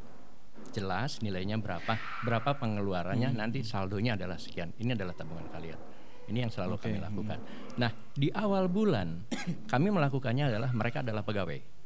jelas 0.74 1.24
nilainya 1.24 1.56
berapa 1.56 1.96
berapa 2.26 2.50
pengeluarannya 2.60 3.32
nanti 3.32 3.64
saldonya 3.64 4.18
adalah 4.18 4.36
sekian. 4.36 4.74
Ini 4.76 4.92
adalah 4.98 5.16
tabungan 5.16 5.48
kalian. 5.48 5.78
Ini 6.30 6.46
yang 6.46 6.52
selalu 6.52 6.78
Oke, 6.78 6.82
kami 6.90 6.98
lakukan. 7.00 7.38
Nah 7.80 7.90
di 8.12 8.28
awal 8.34 8.68
bulan 8.68 9.24
kami 9.72 9.88
melakukannya 9.88 10.52
adalah 10.52 10.70
mereka 10.74 11.00
adalah 11.00 11.24
pegawai. 11.24 11.80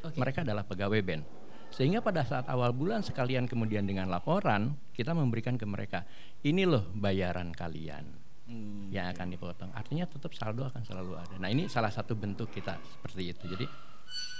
Oke. 0.00 0.16
mereka 0.16 0.40
adalah 0.40 0.64
pegawai 0.64 1.00
band 1.04 1.24
sehingga 1.70 2.02
pada 2.02 2.26
saat 2.26 2.46
awal 2.50 2.74
bulan 2.74 3.00
sekalian 3.00 3.46
kemudian 3.46 3.86
dengan 3.86 4.10
laporan 4.10 4.74
kita 4.92 5.14
memberikan 5.14 5.54
ke 5.54 5.64
mereka 5.64 6.02
ini 6.42 6.66
loh 6.66 6.90
bayaran 6.92 7.54
kalian 7.54 8.20
Hmm. 8.50 8.90
yang 8.90 9.06
akan 9.14 9.30
dipotong. 9.30 9.70
Artinya 9.78 10.10
tetap 10.10 10.34
saldo 10.34 10.66
akan 10.66 10.82
selalu 10.82 11.14
ada. 11.14 11.38
Nah 11.38 11.46
ini 11.46 11.70
salah 11.70 11.86
satu 11.86 12.18
bentuk 12.18 12.50
kita 12.50 12.82
seperti 12.82 13.30
itu. 13.30 13.46
Jadi 13.46 13.62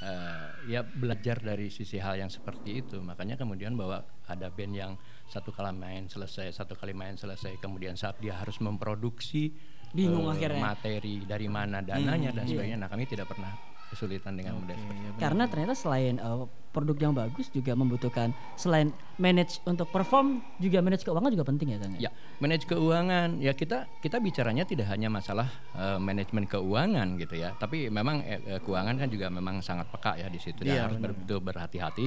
eh, 0.03 0.49
ya 0.67 0.83
belajar 0.83 1.39
dari 1.39 1.71
sisi 1.71 1.95
hal 2.03 2.19
yang 2.19 2.27
seperti 2.27 2.83
itu. 2.83 2.99
Makanya 2.99 3.39
kemudian 3.39 3.79
bahwa 3.79 4.03
ada 4.27 4.51
band 4.51 4.75
yang 4.75 4.93
satu 5.31 5.55
kali 5.55 5.71
main 5.79 6.11
selesai 6.11 6.51
satu 6.51 6.75
kali 6.75 6.91
main 6.91 7.15
selesai 7.15 7.55
kemudian 7.63 7.95
saat 7.95 8.19
dia 8.19 8.35
harus 8.35 8.59
memproduksi 8.59 9.55
Bingung 9.95 10.27
eh, 10.27 10.35
akhirnya. 10.35 10.59
materi 10.59 11.23
dari 11.23 11.47
mana 11.47 11.79
dananya 11.79 12.35
dan 12.35 12.51
sebagainya. 12.51 12.83
Nah 12.83 12.91
kami 12.91 13.07
tidak 13.07 13.31
pernah 13.31 13.55
kesulitan 13.91 14.39
dengan 14.39 14.63
model 14.63 14.79
seperti 14.79 15.03
itu 15.03 15.19
Karena 15.19 15.45
ternyata 15.51 15.75
selain 15.75 16.17
eh, 16.17 16.45
produk 16.71 16.97
yang 17.03 17.13
bagus 17.15 17.51
juga 17.51 17.75
membutuhkan 17.75 18.31
selain 18.55 18.95
manage 19.19 19.59
untuk 19.67 19.91
perform 19.91 20.39
juga 20.63 20.79
manage 20.79 21.03
keuangan 21.03 21.31
juga 21.35 21.45
penting 21.47 21.75
ya 21.75 21.79
Kang. 21.83 21.93
Ya, 21.99 22.11
manage 22.39 22.65
keuangan 22.71 23.43
ya 23.43 23.53
kita 23.53 23.91
kita 23.99 24.23
bicaranya 24.23 24.63
tidak 24.63 24.87
hanya 24.89 25.11
masalah 25.11 25.51
eh, 25.75 25.99
manajemen 25.99 26.47
keuangan 26.47 27.19
gitu 27.19 27.35
ya, 27.37 27.53
tapi 27.59 27.91
memang 27.91 28.23
eh, 28.23 28.39
eh, 28.47 28.61
keuangan 28.63 28.95
kan 28.97 29.09
juga 29.11 29.27
memang 29.29 29.59
sangat 29.61 29.91
peka 29.91 30.15
ya 30.17 30.31
di 30.31 30.39
situ 30.39 30.63
dan 30.63 30.71
Iya, 30.71 30.83
harus 30.87 30.99
betul 31.03 31.43
berhati-hati. 31.43 32.07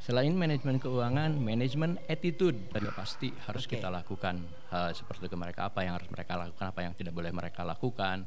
Selain 0.00 0.32
manajemen 0.32 0.80
keuangan, 0.80 1.36
manajemen 1.36 2.00
attitude 2.08 2.56
juga 2.72 2.96
pasti 2.96 3.28
harus 3.44 3.68
Oke. 3.68 3.76
kita 3.76 3.92
lakukan 3.92 4.40
hal 4.72 4.96
seperti 4.96 5.28
itu 5.28 5.36
ke 5.36 5.36
mereka 5.36 5.68
apa 5.68 5.84
yang 5.84 6.00
harus 6.00 6.08
mereka 6.08 6.40
lakukan, 6.40 6.72
apa 6.72 6.80
yang 6.80 6.96
tidak 6.96 7.12
boleh 7.12 7.28
mereka 7.28 7.68
lakukan. 7.68 8.24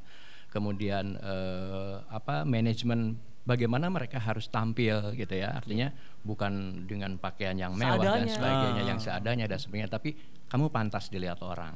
Kemudian 0.54 1.18
eh, 1.18 1.96
apa 2.08 2.46
manajemen 2.46 3.18
bagaimana 3.42 3.90
mereka 3.90 4.22
harus 4.22 4.46
tampil 4.48 5.18
gitu 5.18 5.34
ya. 5.34 5.58
Artinya 5.58 5.90
bukan 6.22 6.86
dengan 6.86 7.18
pakaian 7.18 7.58
yang 7.58 7.74
mewah 7.74 7.98
dan 7.98 8.30
Seadanya. 8.30 8.34
sebagainya 8.38 8.84
yang 8.86 9.00
seadanya 9.02 9.46
dan 9.50 9.58
sebagainya, 9.58 9.90
tapi 9.90 10.14
kamu 10.46 10.70
pantas 10.70 11.10
dilihat 11.10 11.42
orang. 11.42 11.74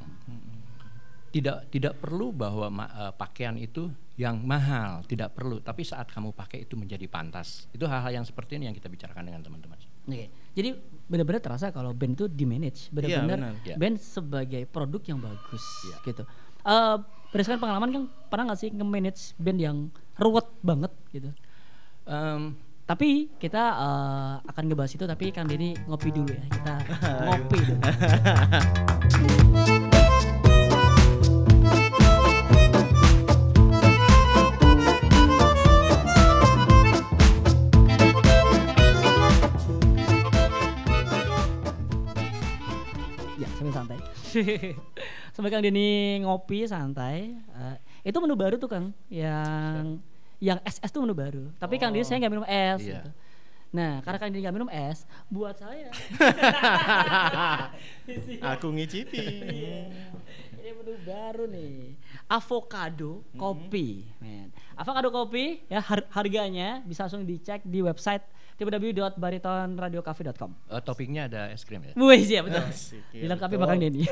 Tidak 1.28 1.68
tidak 1.68 2.00
perlu 2.00 2.32
bahwa 2.32 2.72
ma- 2.72 2.88
eh, 2.88 3.12
pakaian 3.12 3.52
itu 3.58 3.90
yang 4.16 4.40
mahal, 4.40 5.04
tidak 5.04 5.36
perlu. 5.36 5.60
Tapi 5.60 5.84
saat 5.84 6.08
kamu 6.08 6.32
pakai 6.32 6.64
itu 6.64 6.72
menjadi 6.72 7.04
pantas. 7.04 7.68
Itu 7.68 7.84
hal-hal 7.84 8.16
yang 8.16 8.24
seperti 8.24 8.56
ini 8.56 8.64
yang 8.64 8.74
kita 8.74 8.88
bicarakan 8.88 9.28
dengan 9.28 9.44
teman-teman. 9.44 9.76
Oke. 10.08 10.32
Jadi 10.56 10.72
benar-benar 11.04 11.44
terasa 11.44 11.68
kalau 11.68 11.92
band 11.92 12.16
itu 12.16 12.26
di 12.26 12.48
manage, 12.48 12.88
benar-benar 12.88 13.38
benar. 13.38 13.52
Iya. 13.60 13.76
band 13.76 13.96
sebagai 14.00 14.64
produk 14.64 15.02
yang 15.04 15.20
bagus 15.20 15.64
Iya. 15.84 15.96
gitu. 16.02 16.22
Eh 16.68 16.96
berdasarkan 17.32 17.60
pengalaman 17.60 17.90
kan 17.92 18.02
pernah 18.28 18.44
nggak 18.52 18.60
sih 18.60 18.68
nge-manage 18.72 19.32
band 19.40 19.60
yang 19.60 19.78
ruwet 20.20 20.48
banget 20.60 20.92
gitu? 21.12 21.30
Em, 22.04 22.56
Tapi 22.88 23.28
kita 23.36 23.64
eh, 23.76 24.34
akan 24.48 24.62
ngebahas 24.64 24.92
itu 24.96 25.04
tapi 25.04 25.28
Kang 25.28 25.44
Denny 25.44 25.76
ngopi 25.88 26.08
dulu 26.08 26.32
ya. 26.32 26.44
Kita 26.48 26.74
ngopi 27.28 27.58
dulu. 27.68 27.80
Ya, 43.38 43.48
sambil 43.56 43.72
santai. 43.72 43.98
Sampai 45.38 45.54
Kang 45.54 45.62
Denny 45.62 46.18
ngopi 46.26 46.66
santai. 46.66 47.30
Eh, 47.30 47.76
itu 48.10 48.18
menu 48.18 48.34
baru 48.34 48.58
tuh 48.58 48.66
Kang, 48.66 48.90
yang 49.06 50.02
yang 50.42 50.58
SS 50.66 50.90
tuh 50.90 51.06
menu 51.06 51.14
baru. 51.14 51.54
Tapi 51.62 51.78
Kang 51.78 51.94
Denny 51.94 52.02
saya 52.02 52.18
nggak 52.18 52.34
minum 52.34 52.42
es. 52.42 52.82
Iya. 52.82 53.06
gitu. 53.06 53.10
Nah, 53.70 54.02
karena 54.02 54.18
Kang 54.18 54.34
Denny 54.34 54.42
nggak 54.42 54.56
minum 54.58 54.66
es, 54.66 55.06
buat 55.30 55.54
saya. 55.54 55.94
Aku 58.58 58.74
ngicipi. 58.74 59.46
Ini 60.58 60.70
menu 60.74 60.98
baru 61.06 61.46
nih. 61.46 61.94
Avocado 62.26 63.22
kopi, 63.38 64.10
men. 64.18 64.50
Avocado 64.78 65.10
kopi 65.10 65.66
ya 65.66 65.82
har- 65.82 66.06
harganya 66.12 66.80
bisa 66.82 67.02
langsung 67.02 67.22
dicek 67.22 67.60
di 67.62 67.82
website 67.82 68.22
www.baritonradiocafe.com. 68.56 70.50
Eh, 70.68 70.80
toppingnya 70.80 71.26
ada 71.26 71.46
es 71.48 71.62
krim 71.62 71.78
ya. 71.80 71.92
Wih, 71.94 72.20
siap 72.20 72.46
betul. 72.46 72.62
Asik, 72.64 73.02
iya, 73.12 73.22
Dilengkapi 73.22 73.54
betul. 73.54 73.60
sama 73.60 73.66
Kang 73.68 73.80
Denny. 73.80 74.02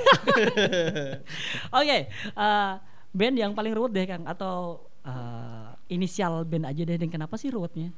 Oke, 1.79 1.99
eh, 2.09 2.73
band 3.11 3.37
yang 3.37 3.53
paling 3.53 3.73
ruwet 3.73 3.93
deh 3.93 4.07
Kang 4.07 4.23
atau 4.25 4.55
eh, 5.01 5.71
inisial 5.89 6.43
band 6.43 6.67
aja 6.67 6.83
deh 6.85 6.97
dan 6.97 7.09
kenapa 7.09 7.35
sih 7.37 7.49
ruwetnya? 7.49 7.91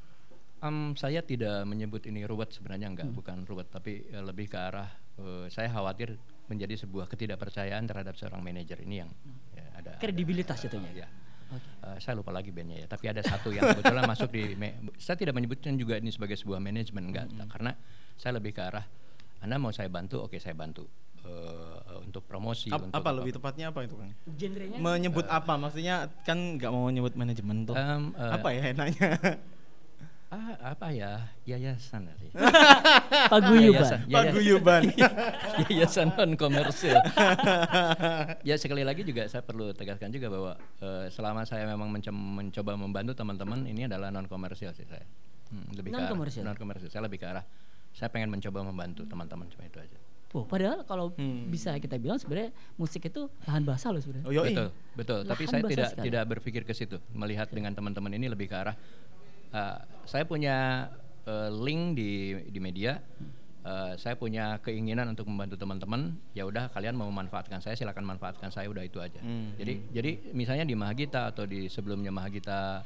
Em, 0.59 0.91
saya 0.93 1.23
tidak 1.23 1.63
menyebut 1.65 2.03
ini 2.03 2.25
ruwet 2.25 2.51
sebenarnya 2.51 2.89
enggak, 2.89 3.07
Hmm. 3.07 3.15
bukan 3.15 3.39
ruwet, 3.45 3.69
tapi 3.69 4.05
eh, 4.05 4.19
lebih 4.19 4.45
ke 4.47 4.59
arah 4.59 4.89
eh, 5.17 5.47
saya 5.49 5.69
khawatir 5.69 6.17
menjadi 6.47 6.75
sebuah 6.79 7.07
ketidakpercayaan 7.07 7.85
terhadap 7.85 8.13
seorang 8.15 8.41
manajer 8.41 8.81
ini 8.81 8.97
yang 8.99 9.11
ya, 9.53 9.65
ada 9.75 9.91
Kredibilitas 9.97 10.57
ada- 10.57 10.65
jatuhnya. 10.67 10.93
ya. 10.97 11.09
Eh, 11.49 11.97
saya 11.99 12.13
lupa 12.13 12.29
lagi 12.29 12.51
bandnya 12.51 12.85
ya, 12.85 12.87
tapi 12.87 13.09
ada 13.09 13.21
satu 13.21 13.49
yang 13.49 13.65
kebetulan 13.67 14.05
masuk 14.13 14.29
di. 14.29 14.53
saya 14.97 15.17
tidak 15.17 15.33
menyebutkan 15.33 15.75
juga 15.75 15.97
ini 15.97 16.11
sebagai 16.11 16.37
sebuah 16.37 16.59
manajemen 16.59 17.09
enggak, 17.09 17.27
Hmm. 17.29 17.49
karena 17.49 17.73
saya 18.15 18.37
lebih 18.37 18.53
ke 18.53 18.61
arah 18.61 18.85
Anda 19.39 19.57
mau 19.57 19.71
saya 19.71 19.89
bantu, 19.89 20.21
oke 20.21 20.37
saya 20.37 20.53
bantu 20.53 20.85
Eh, 21.19 21.79
untuk 22.01 22.25
promosi. 22.25 22.71
Ap- 22.71 22.85
untuk 22.85 22.95
apa 22.95 23.11
lebih 23.13 23.37
tepatnya 23.37 23.69
apa 23.69 23.85
itu 23.85 23.95
kan? 23.95 24.09
Genrenya 24.33 24.79
Menyebut 24.79 25.29
apa? 25.29 25.57
Maksudnya 25.57 26.09
kan 26.23 26.57
nggak 26.57 26.71
mau 26.71 26.89
nyebut 26.89 27.13
manajemen 27.15 27.65
tuh. 27.65 27.75
Em, 27.75 28.15
eh, 28.15 28.33
apa 28.33 28.49
ya 28.51 28.63
enaknya? 28.73 29.11
Ah, 30.29 30.77
apa 30.77 30.93
ya 30.93 31.25
yayasan 31.43 32.05
sih. 32.15 32.29
paguyuban. 33.33 33.73
Yayasan, 33.73 34.01
yaya- 34.05 34.29
Paguyuban. 34.29 34.83
yayasan 35.65 36.09
non 36.13 36.37
komersil. 36.37 37.01
ya 38.43 38.55
sekali 38.55 38.85
lagi 38.85 39.03
juga 39.03 39.25
saya 39.25 39.41
perlu 39.41 39.73
tegaskan 39.73 40.13
juga 40.13 40.29
bahwa 40.29 40.53
eh, 40.79 41.09
selama 41.09 41.43
saya 41.43 41.65
memang 41.65 41.89
menco- 41.89 42.13
mencoba 42.13 42.77
membantu 42.77 43.13
teman-teman 43.15 43.65
ini 43.65 43.89
adalah 43.89 44.09
non 44.11 44.25
komersil 44.25 44.69
sih 44.71 44.85
saya. 44.85 45.01
Hmm, 45.49 45.65
lebih 45.73 45.89
ke 45.89 45.97
arah- 45.97 46.05
Non-komersil? 46.07 46.43
Non-komersil. 46.45 46.89
Saya 46.89 47.03
lebih 47.03 47.19
ke 47.19 47.27
arah 47.27 47.45
saya 47.91 48.13
pengen 48.13 48.29
mencoba 48.29 48.61
membantu 48.63 49.03
teman-teman 49.03 49.49
cuma 49.49 49.65
itu 49.65 49.81
aja. 49.81 49.97
Oh, 50.31 50.45
padahal 50.45 50.85
kalau 50.85 51.09
Hmm. 51.15 51.49
bisa 51.49 51.73
kita 51.75 51.97
bilang 51.97 52.21
sebenarnya 52.21 52.53
musik 52.77 53.01
itu 53.03 53.33
lahan 53.43 53.65
basah 53.65 53.89
loh 53.89 53.99
sebenarnya. 53.99 54.29
Oh 54.29 54.35
yoi. 54.35 54.53
Betul, 54.53 54.69
betul. 54.95 55.21
Tapi 55.25 55.43
Lahan 55.43 55.49
saya 55.49 55.63
basah 55.63 55.73
tidak 55.73 55.89
sekali. 55.91 56.05
tidak 56.05 56.25
berpikir 56.29 56.63
ke 56.63 56.73
situ. 56.73 57.01
Melihat 57.11 57.49
dengan 57.49 57.73
teman-teman 57.73 58.13
ini 58.13 58.29
lebih 58.29 58.45
ke 58.45 58.55
arah 58.55 58.77
uh, 59.53 59.79
saya 60.09 60.25
punya 60.25 60.89
uh, 61.29 61.51
link 61.53 61.97
di 61.99 62.37
di 62.49 62.61
media. 62.61 63.01
Uh, 63.69 63.93
saya 64.01 64.17
punya 64.17 64.57
keinginan 64.65 65.13
untuk 65.13 65.29
membantu 65.29 65.61
teman-teman. 65.61 66.17
Ya 66.33 66.49
udah 66.49 66.73
kalian 66.73 66.97
mau 66.97 67.11
memanfaatkan 67.13 67.61
saya 67.61 67.77
silakan 67.77 68.07
manfaatkan 68.07 68.49
saya 68.49 68.71
udah 68.73 68.81
itu 68.81 68.97
aja. 68.97 69.21
Hmm. 69.21 69.53
Jadi 69.61 69.93
jadi 69.93 70.11
misalnya 70.33 70.65
di 70.65 70.73
Mahagita 70.73 71.29
atau 71.29 71.45
di 71.45 71.69
sebelumnya 71.69 72.09
Mahagita 72.09 72.81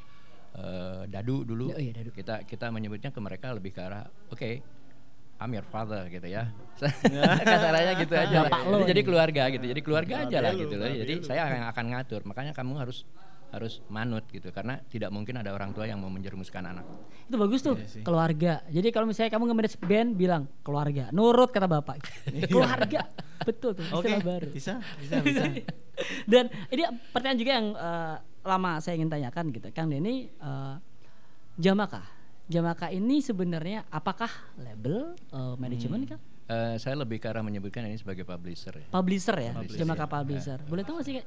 uh, 0.59 1.03
Dadu 1.07 1.47
dulu 1.47 1.71
Oh 1.71 1.79
iya, 1.79 1.95
Dadu. 1.95 2.11
kita 2.11 2.43
kita 2.43 2.67
menyebutnya 2.67 3.15
ke 3.15 3.19
mereka 3.23 3.55
lebih 3.55 3.71
ke 3.71 3.79
arah 3.79 4.05
oke 4.27 4.51
I'm 5.41 5.51
your 5.51 5.65
father 5.67 6.07
gitu 6.07 6.27
ya. 6.29 6.47
Kasarannya 7.47 7.93
gitu 7.99 8.15
aja. 8.15 8.47
Bapak 8.47 8.63
lo 8.63 8.77
Jadi 8.87 9.01
keluarga 9.03 9.43
gitu. 9.51 9.65
Jadi 9.65 9.81
keluarga 9.83 10.23
aja 10.23 10.37
lah 10.39 10.51
gitu 10.55 10.75
loh. 10.79 10.87
Jadi 10.87 11.13
saya 11.25 11.51
yang 11.51 11.67
akan 11.67 11.85
ngatur. 11.91 12.21
Makanya 12.23 12.55
kamu 12.55 12.79
harus 12.79 13.03
harus 13.53 13.85
manut 13.85 14.25
gitu 14.33 14.49
karena 14.49 14.81
tidak 14.89 15.13
mungkin 15.13 15.37
ada 15.37 15.53
orang 15.53 15.69
tua 15.77 15.85
yang 15.85 16.01
mau 16.01 16.09
menjerumuskan 16.09 16.73
anak. 16.73 16.85
Itu 17.29 17.37
bagus 17.37 17.61
tuh, 17.61 17.77
Iya 17.77 18.01
keluarga. 18.01 18.65
Jadi 18.65 18.89
kalau 18.89 19.05
misalnya 19.05 19.29
kamu 19.29 19.53
nge-manage 19.53 19.77
band 19.77 20.09
bilang 20.17 20.43
keluarga, 20.65 21.13
nurut 21.13 21.53
kata 21.53 21.69
bapak. 21.69 22.01
keluarga. 22.51 23.05
Betul 23.45 23.77
tuh, 23.77 23.85
Oke. 23.93 24.09
istilah 24.09 24.25
baru. 24.25 24.49
Bisa, 24.49 24.73
bisa, 24.97 25.21
bisa. 25.21 25.43
Dan 26.31 26.49
ini 26.73 26.81
pertanyaan 27.13 27.39
juga 27.39 27.51
yang 27.53 27.67
eh, 27.77 28.15
lama 28.41 28.71
saya 28.81 28.97
ingin 28.97 29.13
tanyakan 29.13 29.45
gitu. 29.53 29.69
Kang 29.69 29.93
Denny 29.93 30.33
eh, 30.33 30.75
Jamaka. 31.61 32.01
Jamaka 32.49 32.89
ini 32.89 33.21
sebenarnya 33.21 33.85
apakah 33.93 34.33
label 34.57 35.13
eh, 35.13 35.55
manajemen 35.61 36.09
kah? 36.09 36.19
Eh, 36.43 36.75
saya 36.81 36.99
lebih 36.99 37.21
ke 37.21 37.29
arah 37.29 37.45
menyebutkan 37.45 37.85
ini 37.85 38.01
sebagai 38.01 38.25
publisher 38.25 38.75
ya. 38.75 38.87
Publisher 38.89 39.37
ya, 39.39 39.51
Publisher, 39.55 39.79
Jamaka 39.79 40.05
ya. 40.05 40.11
publisher. 40.11 40.59
Boleh 40.65 40.83
tahu 40.83 40.99
sih 41.05 41.21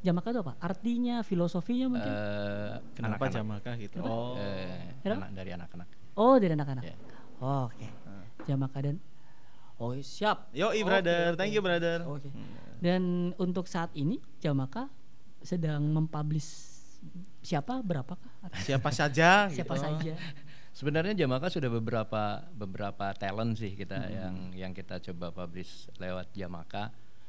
Jamaka 0.00 0.30
itu 0.30 0.40
apa? 0.40 0.54
Artinya, 0.60 1.20
filosofinya 1.20 1.86
mungkin? 1.88 2.12
Eh, 2.12 2.74
Kenapa 2.94 3.26
anak-anak. 3.26 3.34
Jamaka 3.34 3.70
gitu? 3.76 3.96
Oh. 4.00 4.36
Eh, 4.38 4.94
Kenapa? 5.02 5.26
anak 5.26 5.32
dari 5.34 5.50
anak-anak. 5.52 5.88
oh, 6.14 6.34
dari 6.38 6.52
anak-anak. 6.54 6.84
Ya. 6.84 6.96
Oh, 7.38 7.68
Oke. 7.68 7.86
Jamaka 8.46 8.78
dan 8.80 8.96
Oh, 9.76 9.92
siap. 10.00 10.48
Yoi 10.56 10.80
brother, 10.80 11.36
thank 11.36 11.52
you 11.52 11.60
brother. 11.60 12.00
Oke. 12.08 12.32
Dan 12.80 13.32
untuk 13.36 13.68
saat 13.68 13.92
ini 13.92 14.16
Jamaka 14.40 14.88
sedang 15.44 15.84
mempublish 15.92 16.72
siapa 17.44 17.84
berapakah? 17.84 18.32
Siapa 18.56 18.88
saja 18.88 19.44
Siapa 19.52 19.76
gitu. 19.76 19.84
saja? 19.84 20.14
Sebenarnya 20.72 21.12
Jamaka 21.12 21.52
sudah 21.52 21.68
beberapa 21.68 22.44
beberapa 22.52 23.12
talent 23.16 23.56
sih 23.56 23.72
kita 23.72 23.96
yang 24.08 24.34
yang 24.56 24.72
kita 24.72 24.96
coba 25.12 25.28
publish 25.32 25.92
lewat 25.96 26.32
Jamaka. 26.32 26.88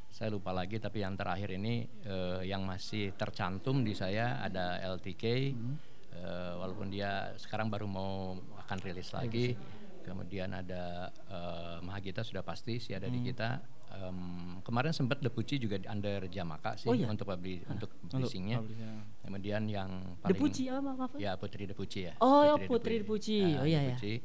Saya 0.09 0.29
lupa 0.29 0.49
lagi 0.49 0.77
tapi 0.77 0.99
yang 0.99 1.13
terakhir 1.13 1.51
ini 1.51 1.73
eh, 2.01 2.41
yang 2.43 2.63
masih 2.63 3.13
tercantum 3.13 3.81
di 3.81 3.93
saya 3.93 4.41
ada 4.41 4.81
LTK. 4.89 5.23
eh, 6.17 6.53
walaupun 6.55 6.89
dia 6.89 7.29
sekarang 7.37 7.69
baru 7.69 7.85
mau 7.85 8.33
akan 8.57 8.77
rilis 8.81 9.13
lagi. 9.13 9.53
Kemudian 10.01 10.49
ada 10.51 11.07
eh, 11.11 11.77
Mahagita 11.79 12.21
sudah 12.21 12.41
pasti 12.41 12.79
sih 12.79 12.91
ada 12.91 13.05
di 13.05 13.21
kita. 13.21 13.61
Em, 13.87 14.19
kemarin 14.61 14.91
sempat 14.91 15.23
Depuci 15.23 15.55
juga 15.57 15.79
di- 15.79 15.87
under 15.87 16.27
Jamaka 16.27 16.75
sih 16.75 16.85
Oh 16.85 16.93
iya? 16.93 17.07
untuk 17.07 17.23
publi- 17.25 17.63
untuk 17.65 17.87
publishingnya. 18.03 18.59
Kemudian 19.21 19.63
yang 19.65 19.89
paling 20.19 20.33
Depuci 20.33 20.67
apa 20.67 20.81
maaf? 20.83 21.11
Ya 21.15 21.33
Putri 21.33 21.63
Depuci 21.65 22.03
ya. 22.03 22.13
Oh, 22.19 22.43
ya, 22.43 22.59
Putri 22.59 22.99
Depuci. 22.99 23.39
Ah, 23.47 23.63
Oh, 23.63 23.65
iya. 23.65 23.87
Depuci. 23.87 24.19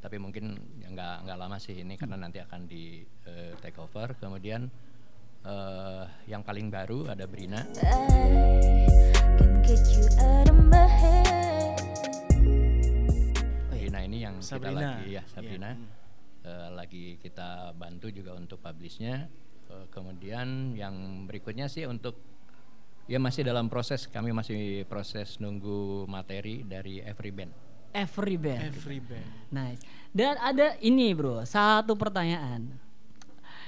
Tapi 0.00 0.16
mungkin 0.18 0.44
ya 0.76 0.90
nggak 0.90 1.14
nggak 1.24 1.38
lama 1.38 1.56
sih 1.56 1.78
ini 1.78 1.94
karena 1.94 2.18
nanti 2.18 2.36
akan 2.36 2.66
di 2.66 3.00
eh, 3.24 3.54
take 3.60 3.78
over. 3.78 4.12
Kemudian 4.14 4.66
eh, 5.44 6.04
yang 6.26 6.42
paling 6.42 6.72
baru 6.72 7.12
ada 7.12 7.28
Brina. 7.28 7.60
Brina 13.70 14.00
ini 14.04 14.18
yang 14.24 14.40
Sabrina. 14.40 14.72
kita 14.72 14.88
lagi 14.98 15.08
ya 15.12 15.22
Sabrina. 15.28 15.70
Iya. 15.76 15.92
Eh, 16.44 16.68
lagi 16.76 17.04
kita 17.20 17.72
bantu 17.76 18.12
juga 18.12 18.36
untuk 18.36 18.60
publishnya. 18.60 19.28
Eh, 19.68 19.86
kemudian 19.92 20.72
yang 20.76 21.24
berikutnya 21.28 21.68
sih 21.68 21.84
untuk 21.88 22.20
ya 23.04 23.20
masih 23.20 23.44
dalam 23.44 23.68
proses 23.68 24.08
kami 24.08 24.32
masih 24.32 24.88
proses 24.88 25.36
nunggu 25.40 26.08
materi 26.08 26.64
dari 26.64 27.00
Every 27.04 27.32
Band. 27.32 27.52
Every 27.94 28.34
band. 28.34 28.74
Every 28.74 28.98
band. 28.98 29.54
Nice. 29.54 29.78
Dan 30.10 30.34
ada 30.42 30.74
ini 30.82 31.14
bro, 31.14 31.46
satu 31.46 31.94
pertanyaan. 31.94 32.74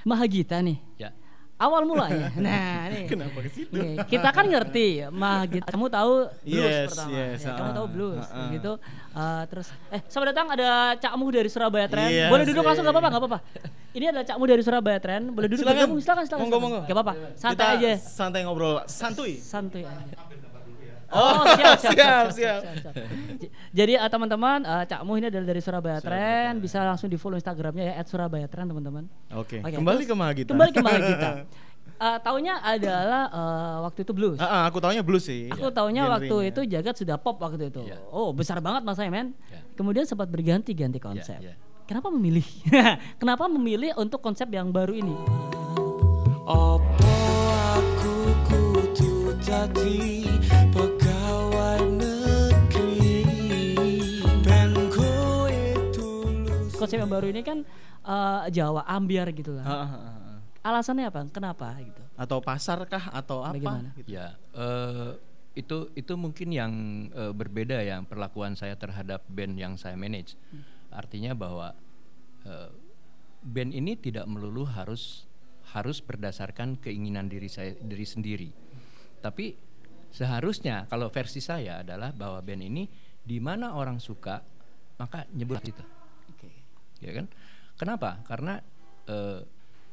Mahagita 0.02 0.58
nih, 0.62 0.78
Ya. 0.98 1.14
Awal 1.56 1.82
mulanya. 1.84 2.28
Nah 2.46 2.92
nih. 2.92 3.04
Kenapa 3.08 3.38
ke 3.40 3.48
situ? 3.48 3.72
Nih, 3.72 3.96
kita 4.06 4.28
kan 4.28 4.44
ngerti 4.44 5.08
Mahagita. 5.08 5.72
Kamu 5.72 5.88
tahu 5.88 6.12
blues 6.44 6.68
Yes, 6.68 6.88
pertama. 6.92 7.10
yes, 7.12 7.38
Ya, 7.40 7.52
kamu 7.56 7.70
ah, 7.70 7.74
tahu 7.74 7.86
blues 7.88 8.26
ah, 8.28 8.36
ah. 8.36 8.48
gitu. 8.52 8.72
Eh, 9.16 9.42
terus 9.48 9.66
eh 9.88 10.00
selamat 10.06 10.26
datang 10.30 10.46
ada 10.52 10.68
Cak 11.00 11.12
Muh 11.16 11.30
dari 11.32 11.48
Surabaya 11.48 11.86
Trend. 11.88 12.12
Yes, 12.12 12.28
Boleh 12.28 12.44
duduk 12.44 12.62
langsung 12.62 12.84
gak 12.84 12.92
apa-apa, 12.92 13.08
gak 13.08 13.22
apa-apa. 13.24 13.38
Ini 13.96 14.04
ada 14.12 14.20
Cak 14.22 14.36
Muh 14.36 14.48
dari 14.48 14.60
Surabaya 14.60 14.98
Trend. 15.00 15.24
Boleh 15.32 15.48
duduk 15.48 15.64
Silakan. 15.64 15.78
bergabung. 15.80 15.98
Silakan, 15.98 16.22
silakan. 16.28 16.42
Monggo, 16.44 16.58
monggo. 16.60 16.80
Gak 16.84 16.94
apa-apa. 16.94 17.14
Santai 17.34 17.56
Kita 17.56 17.66
aja. 17.72 17.92
Santai 17.96 18.40
ngobrol, 18.44 18.76
santuy. 18.84 19.32
Santuy 19.40 19.82
aja. 19.82 20.14
Oh, 21.08 21.42
siap, 21.54 21.78
siap, 21.78 21.94
siap, 21.94 22.26
siap. 22.32 22.60
siap. 22.82 22.94
J- 23.38 23.50
Jadi 23.72 23.92
eh, 23.94 24.10
teman-teman, 24.10 24.58
eh, 24.60 24.84
Cak 24.84 25.00
Muh 25.02 25.16
ini 25.16 25.26
adalah 25.26 25.46
dari 25.46 25.60
Surabaya 25.60 25.98
Trend, 25.98 26.58
bisa 26.58 26.82
langsung 26.82 27.06
di 27.06 27.14
follow 27.14 27.34
Instagramnya 27.34 27.84
ya 27.90 28.02
@surabaya 28.02 28.46
Trend 28.46 28.74
teman-teman. 28.74 29.06
Oke, 29.32 29.60
Oke, 29.60 29.70
kembali 29.72 30.02
terus 30.02 30.10
ke 30.10 30.14
Mahagita. 30.14 30.50
Kembali 30.50 30.70
ke 30.70 30.82
Mahagita. 30.82 31.30
Eh, 31.96 32.18
taunya 32.20 32.60
adalah 32.60 33.22
eh, 33.26 33.76
waktu 33.82 34.00
itu 34.02 34.12
blues. 34.12 34.36
Ah, 34.36 34.44
ah, 34.44 34.62
aku 34.66 34.78
taunya 34.78 35.00
blues 35.00 35.24
sih. 35.24 35.48
Aku 35.48 35.70
taunya 35.70 36.04
waktu 36.04 36.50
itu 36.50 36.60
jagat 36.66 36.92
sudah 36.94 37.16
pop 37.16 37.38
waktu 37.38 37.70
itu. 37.70 37.86
Iya. 37.86 37.96
Oh 38.10 38.34
besar 38.34 38.58
banget 38.60 38.82
masanya 38.82 39.08
men. 39.08 39.28
Iya. 39.48 39.62
Kemudian 39.72 40.04
sempat 40.04 40.26
berganti-ganti 40.26 40.98
konsep. 40.98 41.38
iya. 41.40 41.54
Kenapa 41.86 42.10
memilih? 42.10 42.44
Kenapa 43.22 43.46
memilih 43.46 43.94
untuk 43.94 44.18
konsep 44.18 44.50
yang 44.50 44.68
baru 44.68 44.92
ini? 44.92 45.14
Apa 46.44 47.08
aku 47.78 48.14
kudu 48.50 49.14
dadi 49.40 50.35
Konsep 56.86 57.02
yang 57.02 57.12
baru 57.12 57.26
ini 57.30 57.42
kan 57.42 57.58
eh, 58.06 58.42
Jawa 58.54 58.86
ambiar 58.86 59.28
gitu 59.34 59.58
lah. 59.58 59.66
Ah, 59.66 59.74
ah, 59.74 59.90
ah, 59.90 60.06
ah. 60.06 60.38
alasannya 60.62 61.10
apa? 61.10 61.26
Kenapa 61.34 61.74
gitu? 61.82 62.02
Atau 62.14 62.38
pasar 62.40 62.80
kah 62.86 63.10
atau 63.10 63.42
apa? 63.42 63.58
Bagaimana? 63.58 63.90
Gitu. 63.98 64.08
Ya, 64.14 64.38
eh, 64.54 65.18
itu 65.56 65.88
itu 65.96 66.12
mungkin 66.14 66.48
yang 66.52 66.72
eh, 67.10 67.32
berbeda 67.32 67.80
ya 67.80 68.04
perlakuan 68.04 68.54
saya 68.54 68.76
terhadap 68.76 69.24
band 69.26 69.56
yang 69.56 69.74
saya 69.80 69.96
manage. 69.96 70.36
Artinya 70.92 71.32
bahwa 71.34 71.72
eh, 72.44 72.70
band 73.42 73.72
ini 73.72 73.96
tidak 73.96 74.28
melulu 74.28 74.68
harus 74.68 75.26
harus 75.74 75.98
berdasarkan 75.98 76.78
keinginan 76.78 77.26
diri 77.26 77.50
saya 77.50 77.74
diri 77.80 78.06
sendiri. 78.06 78.50
Tapi 79.24 79.56
seharusnya 80.14 80.86
kalau 80.86 81.10
versi 81.10 81.42
saya 81.42 81.82
adalah 81.82 82.14
bahwa 82.14 82.38
band 82.44 82.62
ini 82.62 82.84
di 83.26 83.42
mana 83.42 83.74
orang 83.74 83.98
suka 83.98 84.38
maka 84.96 85.28
nyebut 85.32 85.60
itu. 85.64 85.84
Ya 87.00 87.12
kan? 87.16 87.26
Kenapa? 87.76 88.24
Karena 88.24 88.60
eh, 89.08 89.40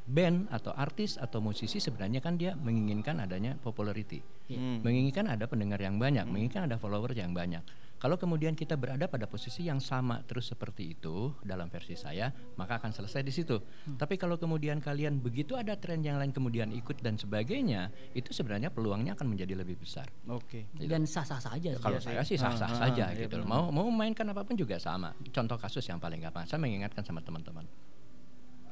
band 0.04 0.52
atau 0.52 0.72
artis 0.72 1.16
atau 1.16 1.40
musisi 1.40 1.80
sebenarnya 1.80 2.20
kan 2.20 2.36
dia 2.36 2.54
menginginkan 2.54 3.18
adanya 3.18 3.56
popularity, 3.56 4.20
Hmm. 4.52 4.84
menginginkan 4.84 5.26
ada 5.26 5.48
pendengar 5.48 5.80
yang 5.80 5.96
banyak, 5.96 6.28
menginginkan 6.28 6.68
ada 6.68 6.76
follower 6.76 7.12
yang 7.12 7.32
banyak. 7.32 7.64
Kalau 7.96 8.20
kemudian 8.20 8.52
kita 8.52 8.76
berada 8.76 9.08
pada 9.08 9.32
posisi 9.32 9.64
yang 9.64 9.80
sama 9.80 10.20
terus 10.28 10.52
seperti 10.52 10.92
itu 10.92 11.32
dalam 11.40 11.72
versi 11.72 11.96
saya, 11.96 12.28
maka 12.60 12.76
akan 12.76 12.92
selesai 12.92 13.24
di 13.24 13.32
situ. 13.32 13.56
Tapi 13.96 14.20
kalau 14.20 14.36
kemudian 14.36 14.84
kalian 14.84 15.24
begitu 15.24 15.56
ada 15.56 15.80
tren 15.80 16.04
yang 16.04 16.20
lain 16.20 16.36
kemudian 16.36 16.68
ikut 16.76 17.00
dan 17.00 17.16
sebagainya, 17.16 17.88
itu 18.12 18.36
sebenarnya 18.36 18.76
peluangnya 18.76 19.16
akan 19.16 19.32
menjadi 19.32 19.56
lebih 19.56 19.80
besar. 19.80 20.12
Oke. 20.28 20.68
Dan 20.76 21.08
sah-sah 21.08 21.40
saja. 21.40 21.80
Kalau 21.80 22.04
saya 22.04 22.28
sih 22.28 22.36
sah-sah 22.36 22.68
Ah, 22.68 22.76
ah, 22.76 22.82
saja 22.92 23.08
iya 23.08 23.24
gitu 23.24 23.40
loh. 23.40 23.48
benar. 23.48 23.72
Mau 23.72 23.88
mau 23.88 23.88
mainkan 23.88 24.28
apa 24.28 24.44
pun 24.44 24.60
juga 24.60 24.76
sama. 24.76 25.16
Contoh 25.32 25.56
kasus 25.56 25.88
yang 25.88 26.04
paling 26.04 26.20
gampang. 26.20 26.44
Saya 26.44 26.60
mengingatkan 26.60 27.08
sama 27.08 27.24
teman-teman. 27.24 27.64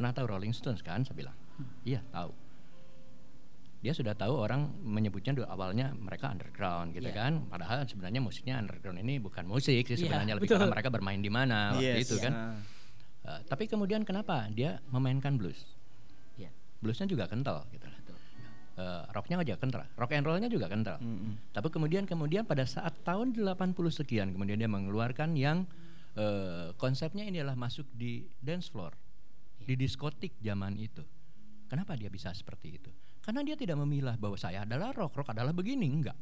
Pernah 0.01 0.17
tahu 0.17 0.33
Rolling 0.33 0.49
Stones 0.49 0.81
kan? 0.81 1.05
Saya 1.05 1.13
bilang. 1.13 1.37
Iya, 1.85 2.01
tahu. 2.09 2.33
Dia 3.85 3.93
sudah 3.93 4.17
tahu 4.17 4.33
orang 4.33 4.65
menyebutnya 4.81 5.37
dulu 5.37 5.45
awalnya 5.45 5.93
mereka 5.93 6.33
underground 6.33 6.89
gitu 6.97 7.05
Iya. 7.05 7.21
kan. 7.21 7.45
Padahal 7.45 7.85
sebenarnya 7.85 8.17
musiknya 8.17 8.57
underground 8.57 8.97
ini 8.97 9.21
bukan 9.21 9.45
musik 9.45 9.85
sih 9.85 9.93
Iya, 9.93 10.01
sebenarnya 10.09 10.33
lebih 10.41 10.49
betul. 10.49 10.57
karena 10.57 10.73
mereka 10.73 10.89
bermain 10.89 11.21
di 11.21 11.29
mana 11.29 11.77
waktu 11.77 12.01
Yes. 12.01 12.09
itu 12.09 12.17
kan. 12.17 12.33
Ah. 12.33 12.57
Eh, 13.29 13.39
tapi 13.45 13.69
kemudian 13.69 14.01
kenapa 14.01 14.49
dia 14.49 14.81
memainkan 14.89 15.37
blues? 15.37 15.69
Iya. 16.33 16.49
Bluesnya 16.81 17.05
juga 17.05 17.29
kental 17.29 17.69
gitu. 17.69 17.85
Eh, 18.81 19.01
rocknya 19.13 19.37
aja 19.37 19.53
kental, 19.61 19.85
rock 19.93 20.17
and 20.17 20.25
rollnya 20.25 20.49
juga 20.49 20.65
kental. 20.65 20.97
Mm-mm. 20.97 21.53
Tapi 21.53 21.69
kemudian 21.69 22.09
kemudian 22.09 22.41
pada 22.49 22.65
saat 22.65 22.97
tahun 23.05 23.37
80 23.37 23.77
sekian 23.93 24.33
kemudian 24.33 24.57
dia 24.57 24.65
mengeluarkan 24.65 25.37
yang 25.37 25.69
eh, 26.17 26.73
konsepnya 26.81 27.21
ini 27.21 27.37
adalah 27.45 27.53
masuk 27.55 27.85
di 27.93 28.25
dance 28.41 28.67
floor, 28.67 28.91
di 29.63 29.75
diskotik 29.77 30.37
zaman 30.41 30.77
itu. 30.77 31.03
Kenapa 31.69 31.95
dia 31.95 32.11
bisa 32.11 32.35
seperti 32.35 32.67
itu? 32.75 32.91
Karena 33.21 33.45
dia 33.45 33.55
tidak 33.55 33.79
memilah 33.79 34.17
bahwa 34.17 34.35
saya 34.35 34.65
adalah 34.65 34.91
rock, 34.91 35.15
rock 35.15 35.31
adalah 35.31 35.53
begini, 35.53 35.87
enggak. 35.87 36.17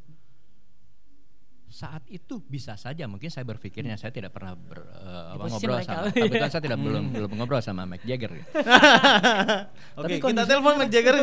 Saat 1.69 2.01
itu 2.09 2.41
bisa 2.49 2.73
saja 2.81 3.05
mungkin 3.05 3.29
saya 3.29 3.45
berpikirnya 3.45 3.93
saya 3.93 4.09
tidak 4.09 4.33
pernah 4.33 4.57
ber- 4.57 4.89
eh, 4.89 5.25
apa, 5.37 5.43
ngobrol 5.53 5.77
sama 5.85 6.09
kebetulan 6.17 6.49
saya 6.49 6.63
tidak 6.65 6.79
belum 6.81 7.03
belum 7.13 7.29
ngobrol 7.37 7.61
sama 7.61 7.85
Mick 7.85 8.01
Jagger 8.09 8.41
gitu. 8.41 8.49
Oke, 10.01 10.17
Tapi 10.17 10.33
kita 10.33 10.43
telepon 10.49 10.73
Mick 10.81 10.89
Jagger 10.89 11.15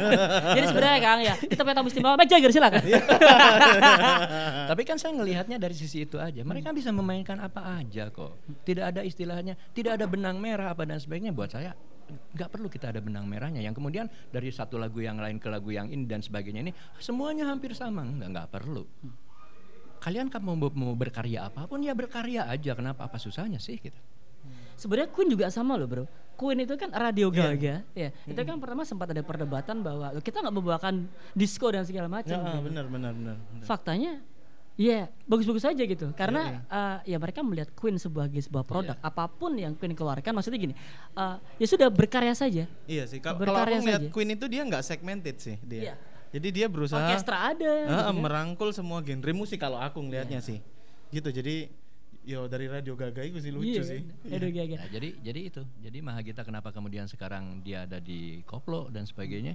Jadi 0.60 0.66
sebenarnya 0.68 0.98
Kang 1.00 1.20
ya, 1.24 1.34
kita 1.40 1.60
punya 1.64 1.76
tamu 1.80 1.88
istimewa 1.88 2.20
Mick 2.20 2.28
Jagger 2.28 2.52
silakan. 2.52 2.82
Iya. 2.84 3.00
Tapi 4.68 4.82
kan 4.84 4.96
saya 5.00 5.16
ngelihatnya 5.16 5.56
dari 5.56 5.72
sisi 5.72 6.04
itu 6.04 6.20
aja. 6.20 6.44
Mereka 6.44 6.76
bisa 6.76 6.92
memainkan 6.92 7.40
apa 7.40 7.80
aja 7.80 8.12
kok. 8.12 8.36
Tidak 8.68 8.84
ada 8.84 9.00
istilahnya, 9.00 9.56
tidak 9.72 9.96
ada 9.96 10.04
benang 10.04 10.36
merah 10.36 10.76
apa 10.76 10.84
dan 10.84 11.00
sebagainya. 11.00 11.32
Buat 11.32 11.56
saya 11.56 11.72
nggak 12.04 12.50
perlu 12.52 12.68
kita 12.68 12.92
ada 12.92 13.00
benang 13.00 13.24
merahnya. 13.24 13.64
Yang 13.64 13.80
kemudian 13.80 14.06
dari 14.28 14.52
satu 14.52 14.76
lagu 14.76 15.00
yang 15.00 15.16
lain 15.16 15.40
ke 15.40 15.48
lagu 15.48 15.72
yang 15.72 15.88
ini 15.88 16.04
dan 16.04 16.20
sebagainya 16.20 16.60
ini 16.68 16.72
semuanya 17.00 17.48
hampir 17.48 17.72
sama. 17.72 18.04
Nggak 18.04 18.28
nggak 18.28 18.48
perlu. 18.52 18.84
Kalian 20.04 20.28
kan 20.28 20.44
mau, 20.44 20.52
mau 20.52 20.92
berkarya 20.92 21.48
apa 21.48 21.64
pun 21.64 21.80
ya 21.80 21.96
berkarya 21.96 22.44
aja. 22.44 22.76
Kenapa 22.76 23.08
apa 23.08 23.16
susahnya 23.16 23.56
sih 23.56 23.80
gitu? 23.80 23.96
Sebenarnya 24.76 25.08
Queen 25.08 25.32
juga 25.32 25.48
sama 25.48 25.80
loh 25.80 25.88
bro. 25.88 26.04
Queen 26.36 26.60
itu 26.60 26.74
kan 26.76 26.90
radio 26.92 27.30
Iya. 27.32 27.40
gaga, 27.56 27.74
ya. 27.96 28.08
Itu 28.26 28.36
kan 28.36 28.58
pertama 28.60 28.82
sempat 28.84 29.16
ada 29.16 29.22
perdebatan 29.24 29.80
bahwa 29.80 30.12
"Loh, 30.12 30.20
kita 30.20 30.44
nggak 30.44 30.52
membawakan 30.52 31.08
disco 31.32 31.70
dan 31.72 31.86
segala 31.88 32.10
macam. 32.10 32.36
Ya, 32.36 32.42
gitu. 32.52 32.58
benar 32.68 32.84
benar 32.90 33.12
benar. 33.14 33.36
benar. 33.38 33.64
Faktanya, 33.64 34.18
ya 34.74 35.06
bagus-bagus 35.24 35.62
aja 35.62 35.78
gitu. 35.78 36.10
Iya, 36.10 36.18
Karena 36.18 36.42
eh, 36.66 37.14
ya 37.14 37.16
mereka 37.22 37.40
melihat 37.46 37.70
Queen 37.72 37.96
sebagai 37.96 38.42
sebuah 38.42 38.66
produk. 38.66 38.98
Iya. 38.98 39.08
Apa 39.08 39.30
pun 39.30 39.54
yang 39.54 39.78
Queen 39.78 39.94
keluarkan, 39.94 40.34
maksudnya 40.34 40.58
gini, 40.58 40.74
eh, 41.14 41.36
ya 41.38 41.66
sudah 41.70 41.88
berkarya 41.88 42.34
saja. 42.34 42.66
Iya 42.84 43.06
sih. 43.06 43.22
Kalau 43.22 43.38
aku 43.40 43.78
saja. 43.80 44.10
Queen 44.10 44.34
itu 44.34 44.44
dia 44.50 44.66
nggak 44.66 44.82
segmented 44.82 45.38
sih 45.38 45.56
dia. 45.62 45.94
Iya. 45.94 45.96
Jadi 46.34 46.48
dia 46.50 46.66
berusaha 46.66 46.98
Orkestra 46.98 47.54
ada. 47.54 47.70
Ah, 47.70 47.82
gitu 47.86 48.02
kan. 48.10 48.14
merangkul 48.18 48.74
semua 48.74 48.98
genre 49.00 49.30
musik 49.30 49.62
kalau 49.62 49.78
aku 49.78 50.02
ngelihatnya 50.02 50.42
Iya. 50.42 50.48
sih. 50.50 50.58
Gitu. 51.14 51.30
Jadi 51.30 51.54
yo 52.24 52.48
dari 52.48 52.66
radio 52.66 52.98
gaga 52.98 53.22
itu 53.22 53.38
sih 53.38 53.54
lucu 53.54 53.78
Iya, 53.78 53.82
sih. 53.86 54.00
Radio 54.26 54.50
gaga. 54.50 54.74
Nah, 54.82 54.88
jadi 54.90 55.08
jadi 55.22 55.40
itu. 55.46 55.62
Jadi 55.78 55.98
Mahagita 56.02 56.42
kenapa 56.42 56.74
kemudian 56.74 57.06
sekarang 57.06 57.62
dia 57.62 57.86
ada 57.86 58.02
di 58.02 58.42
koplo 58.42 58.90
dan 58.90 59.06
sebagainya? 59.06 59.54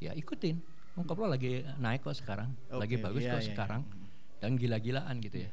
Ya 0.00 0.16
ikutin. 0.16 0.56
Oh, 0.96 1.04
koplo 1.04 1.28
lagi 1.28 1.62
naik 1.76 2.00
kok 2.00 2.16
sekarang, 2.16 2.50
lagi 2.66 2.96
Oke, 2.98 3.04
bagus 3.04 3.22
iya, 3.22 3.32
kok 3.36 3.42
iya, 3.44 3.48
sekarang. 3.52 3.82
Dan 4.40 4.56
gila-gilaan 4.56 5.20
gitu 5.20 5.44
ya. 5.44 5.50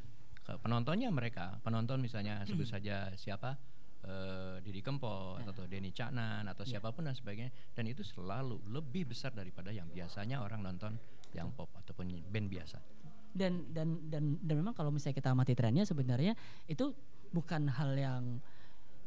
Penontonnya 0.64 1.12
mereka, 1.12 1.60
penonton 1.60 2.00
misalnya 2.00 2.40
sebut 2.48 2.64
saja 2.64 3.12
siapa 3.20 3.60
eh, 4.08 4.56
Didi 4.64 4.80
Kempot 4.80 5.44
atau 5.44 5.64
Denny 5.68 5.92
Caknan 5.92 6.48
atau 6.48 6.64
siapa 6.64 6.90
pun 6.90 7.04
dan 7.04 7.14
sebagainya. 7.14 7.52
Dan 7.76 7.92
itu 7.92 8.02
selalu 8.02 8.64
lebih 8.72 9.12
besar 9.12 9.36
daripada 9.36 9.70
yang 9.70 9.92
biasanya 9.92 10.40
orang 10.40 10.64
nonton 10.64 10.96
yang 11.36 11.52
pop 11.52 11.68
ataupun 11.76 12.08
band 12.32 12.48
biasa. 12.48 12.80
dan 13.38 13.70
dan 13.70 14.10
dan 14.10 14.42
dan 14.42 14.56
memang 14.58 14.74
kalau 14.74 14.90
misalnya 14.90 15.14
kita 15.14 15.30
amati 15.30 15.54
trennya 15.54 15.86
sebenarnya 15.86 16.34
itu 16.66 16.90
bukan 17.30 17.70
hal 17.70 17.94
yang 17.94 18.42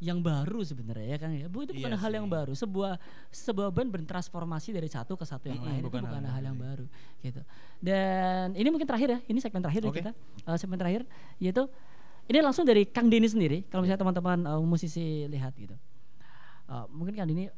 yang 0.01 0.23
baru 0.25 0.63
sebenarnya 0.65 1.13
ya 1.13 1.19
kan? 1.21 1.29
Ya 1.35 1.45
bu 1.51 1.67
itu 1.67 1.77
bukan 1.77 1.93
Iya 1.93 2.01
hal 2.01 2.13
yang 2.15 2.25
sih. 2.25 2.33
baru. 2.33 2.53
Sebuah 2.57 2.97
sebuah 3.29 3.69
band 3.69 3.91
bertransformasi 3.91 4.73
dari 4.73 4.87
satu 4.89 5.13
ke 5.19 5.27
satu 5.29 5.51
yang 5.51 5.61
Mm-mm, 5.61 5.69
lain 5.69 5.83
bukan 5.85 6.01
itu 6.01 6.09
bukan 6.09 6.23
hal 6.25 6.33
hal, 6.33 6.43
yang 6.47 6.57
yang 6.57 6.57
baru 6.57 6.87
gitu. 7.21 7.41
Dan 7.83 8.47
ini 8.57 8.69
mungkin 8.71 8.87
terakhir 8.89 9.09
ya 9.13 9.21
ini 9.29 9.39
segmen 9.43 9.61
terakhir 9.61 9.83
ya 9.85 9.91
Oke. 9.91 9.99
kita. 10.01 10.13
Eh, 10.47 10.57
segmen 10.57 10.79
terakhir 10.81 11.03
yaitu 11.37 11.67
ini 12.31 12.39
langsung 12.39 12.63
dari 12.63 12.87
Kang 12.87 13.11
Denny 13.11 13.27
sendiri 13.27 13.67
kalau 13.67 13.83
misalnya 13.83 14.07
teman-teman 14.07 14.39
eh, 14.47 14.63
musisi 14.63 15.27
lihat 15.27 15.51
gitu. 15.59 15.75
Eh, 16.71 16.87
mungkin 16.95 17.19
Kang 17.19 17.27
Denny 17.27 17.51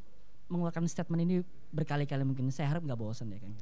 mengeluarkan 0.48 0.88
statement 0.88 1.20
ini 1.28 1.36
berkali-kali 1.72 2.24
mungkin 2.24 2.48
saya 2.48 2.72
harap 2.72 2.82
nggak 2.84 2.96
bosan 2.96 3.28
ya 3.28 3.38
Kang. 3.44 3.52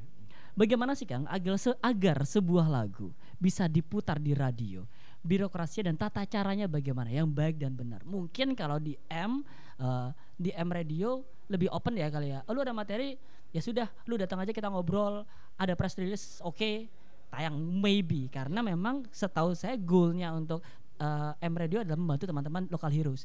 Bagaimana 0.55 0.95
sih 0.95 1.07
Kang 1.07 1.27
agar 1.27 1.59
se- 1.59 1.79
agar 1.83 2.23
sebuah 2.23 2.71
lagu 2.71 3.11
bisa 3.43 3.67
diputar 3.67 4.23
di 4.23 4.35
radio, 4.35 4.87
birokrasi 5.27 5.87
dan 5.87 5.99
tata 5.99 6.23
caranya 6.27 6.71
bagaimana? 6.71 7.11
Yang 7.11 7.29
baik 7.35 7.57
dan 7.59 7.75
benar. 7.75 8.07
Mungkin 8.07 8.55
kalau 8.55 8.79
di 8.79 8.95
M 9.11 9.43
eh, 9.83 10.09
di 10.39 10.55
M 10.55 10.71
radio 10.71 11.27
lebih 11.51 11.67
open 11.75 11.99
ya 11.99 12.07
kali 12.07 12.31
ya. 12.31 12.47
Oh, 12.47 12.55
lu 12.55 12.63
ada 12.63 12.71
materi? 12.71 13.19
Ya 13.51 13.59
sudah, 13.59 13.91
lu 14.07 14.15
datang 14.15 14.39
aja 14.39 14.55
kita 14.55 14.71
ngobrol, 14.71 15.27
ada 15.59 15.75
press 15.75 15.99
release? 15.99 16.39
Oke, 16.47 16.87
tayang 17.31 17.59
maybe. 17.59 18.31
Karena 18.31 18.63
memang 18.63 19.07
setahu 19.11 19.59
saya 19.59 19.75
goalnya 19.75 20.31
untuk 20.31 20.63
eh, 21.01 21.33
M 21.49 21.55
radio 21.57 21.81
adalah 21.81 21.99
membantu 21.99 22.29
teman-teman 22.29 22.69
local 22.69 22.93
heroes. 22.93 23.25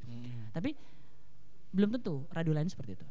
Tapi 0.56 0.72
belum 1.76 1.92
tentu 2.00 2.24
radio 2.32 2.56
lain 2.56 2.72
seperti 2.72 2.96
itu. 2.96 3.08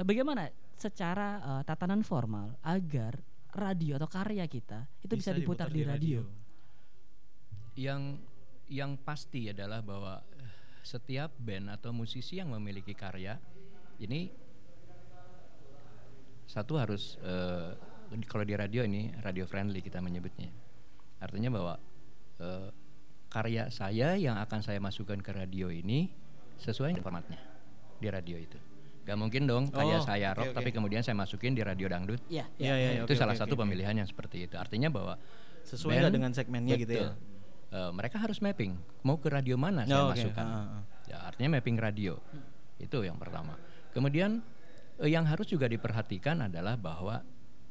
Eh, 0.00 0.04
Bagaimana 0.04 0.48
secara 0.72 1.40
eh, 1.40 1.62
tatanan 1.68 2.00
formal 2.00 2.56
agar 2.64 3.20
radio 3.56 3.96
atau 3.96 4.08
karya 4.08 4.44
kita 4.48 4.84
itu 5.04 5.12
bisa, 5.16 5.32
diputar, 5.32 5.68
di 5.68 5.84
radio. 5.84 6.20
Yang 7.76 8.20
yang 8.72 8.96
pasti 9.00 9.52
adalah 9.52 9.80
bahwa 9.84 10.20
setiap 10.84 11.32
band 11.40 11.72
atau 11.72 11.90
musisi 11.92 12.38
yang 12.38 12.52
memiliki 12.52 12.94
karya 12.94 13.36
ini 14.00 14.30
satu 16.46 16.78
harus 16.78 17.18
eh, 17.24 17.72
kalau 18.28 18.44
di 18.46 18.54
radio 18.54 18.86
ini 18.86 19.10
radio 19.18 19.44
friendly 19.48 19.82
kita 19.82 19.98
menyebutnya. 19.98 20.52
Artinya 21.20 21.50
bahwa 21.52 21.74
eh, 22.40 22.68
karya 23.36 23.68
saya 23.68 24.16
yang 24.16 24.40
akan 24.40 24.64
saya 24.64 24.80
masukkan 24.80 25.20
ke 25.20 25.28
radio 25.30 25.68
ini 25.68 26.08
sesuai 26.56 26.96
dengan 26.96 27.04
formatnya 27.04 27.36
di 27.96 28.08
radio 28.08 28.40
itu. 28.40 28.56
Gak 29.04 29.14
mungkin 29.14 29.44
dong 29.44 29.68
karya 29.68 30.00
Oh, 30.00 30.02
saya 30.02 30.32
rock 30.32 30.50
oke. 30.50 30.56
tapi 30.56 30.70
kemudian 30.72 31.04
saya 31.04 31.12
masukin 31.14 31.52
di 31.52 31.60
radio 31.60 31.84
dangdut. 31.86 32.18
Iya, 32.26 32.48
Iya 32.56 32.74
iya 32.74 32.90
itu 32.98 33.06
oke, 33.06 33.14
salah 33.14 33.36
oke, 33.36 33.42
satu 33.44 33.54
oke. 33.54 33.62
pemilihan 33.62 33.92
yang 33.92 34.08
seperti 34.08 34.48
itu. 34.48 34.56
Artinya 34.56 34.88
bahwa 34.88 35.20
Sesuai 35.62 36.00
band- 36.00 36.14
dengan 36.14 36.30
segmennya 36.32 36.74
gitu 36.76 36.92
ya? 36.96 37.12
Eh, 37.66 37.90
mereka 37.92 38.16
harus 38.16 38.40
mapping 38.40 38.72
mau 39.02 39.18
ke 39.18 39.28
radio 39.28 39.54
mana 39.54 39.84
saya 39.84 40.00
Oh, 40.00 40.10
oke. 40.10 40.16
masukkan. 40.16 40.42
Ah, 40.42 40.56
ah, 40.56 40.66
ah. 40.72 40.82
Ya, 41.06 41.18
artinya 41.22 41.50
mapping 41.54 41.76
radio. 41.76 42.16
Itu 42.78 43.02
yang 43.02 43.20
pertama. 43.20 43.54
Kemudian 43.92 44.40
eh, 44.96 45.10
yang 45.12 45.28
harus 45.28 45.44
juga 45.44 45.68
diperhatikan 45.68 46.40
adalah 46.42 46.74
bahwa 46.74 47.20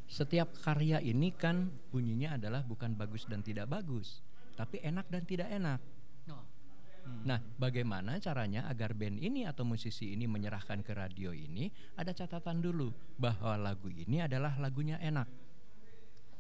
setiap 0.06 0.54
karya 0.56 1.02
ini 1.02 1.34
kan 1.34 1.68
bunyinya 1.90 2.38
adalah 2.38 2.62
bukan 2.62 2.94
bagus 2.94 3.26
dan 3.26 3.42
tidak 3.42 3.66
bagus, 3.68 4.22
tapi 4.56 4.80
enak 4.80 5.06
dan 5.08 5.24
tidak 5.24 5.52
enak. 5.52 5.80
Nah, 7.22 7.38
bagaimana 7.62 8.18
caranya 8.18 8.66
agar 8.66 8.98
band 8.98 9.22
ini 9.22 9.46
atau 9.46 9.62
musisi 9.62 10.18
ini 10.18 10.26
menyerahkan 10.26 10.82
ke 10.82 10.90
radio 10.90 11.30
ini? 11.30 11.70
Ada 11.94 12.18
catatan 12.18 12.66
dulu 12.66 12.90
bahwa 13.22 13.54
lagu 13.62 13.94
ini 13.94 14.26
adalah 14.26 14.58
lagunya 14.58 14.98
enak. 14.98 15.30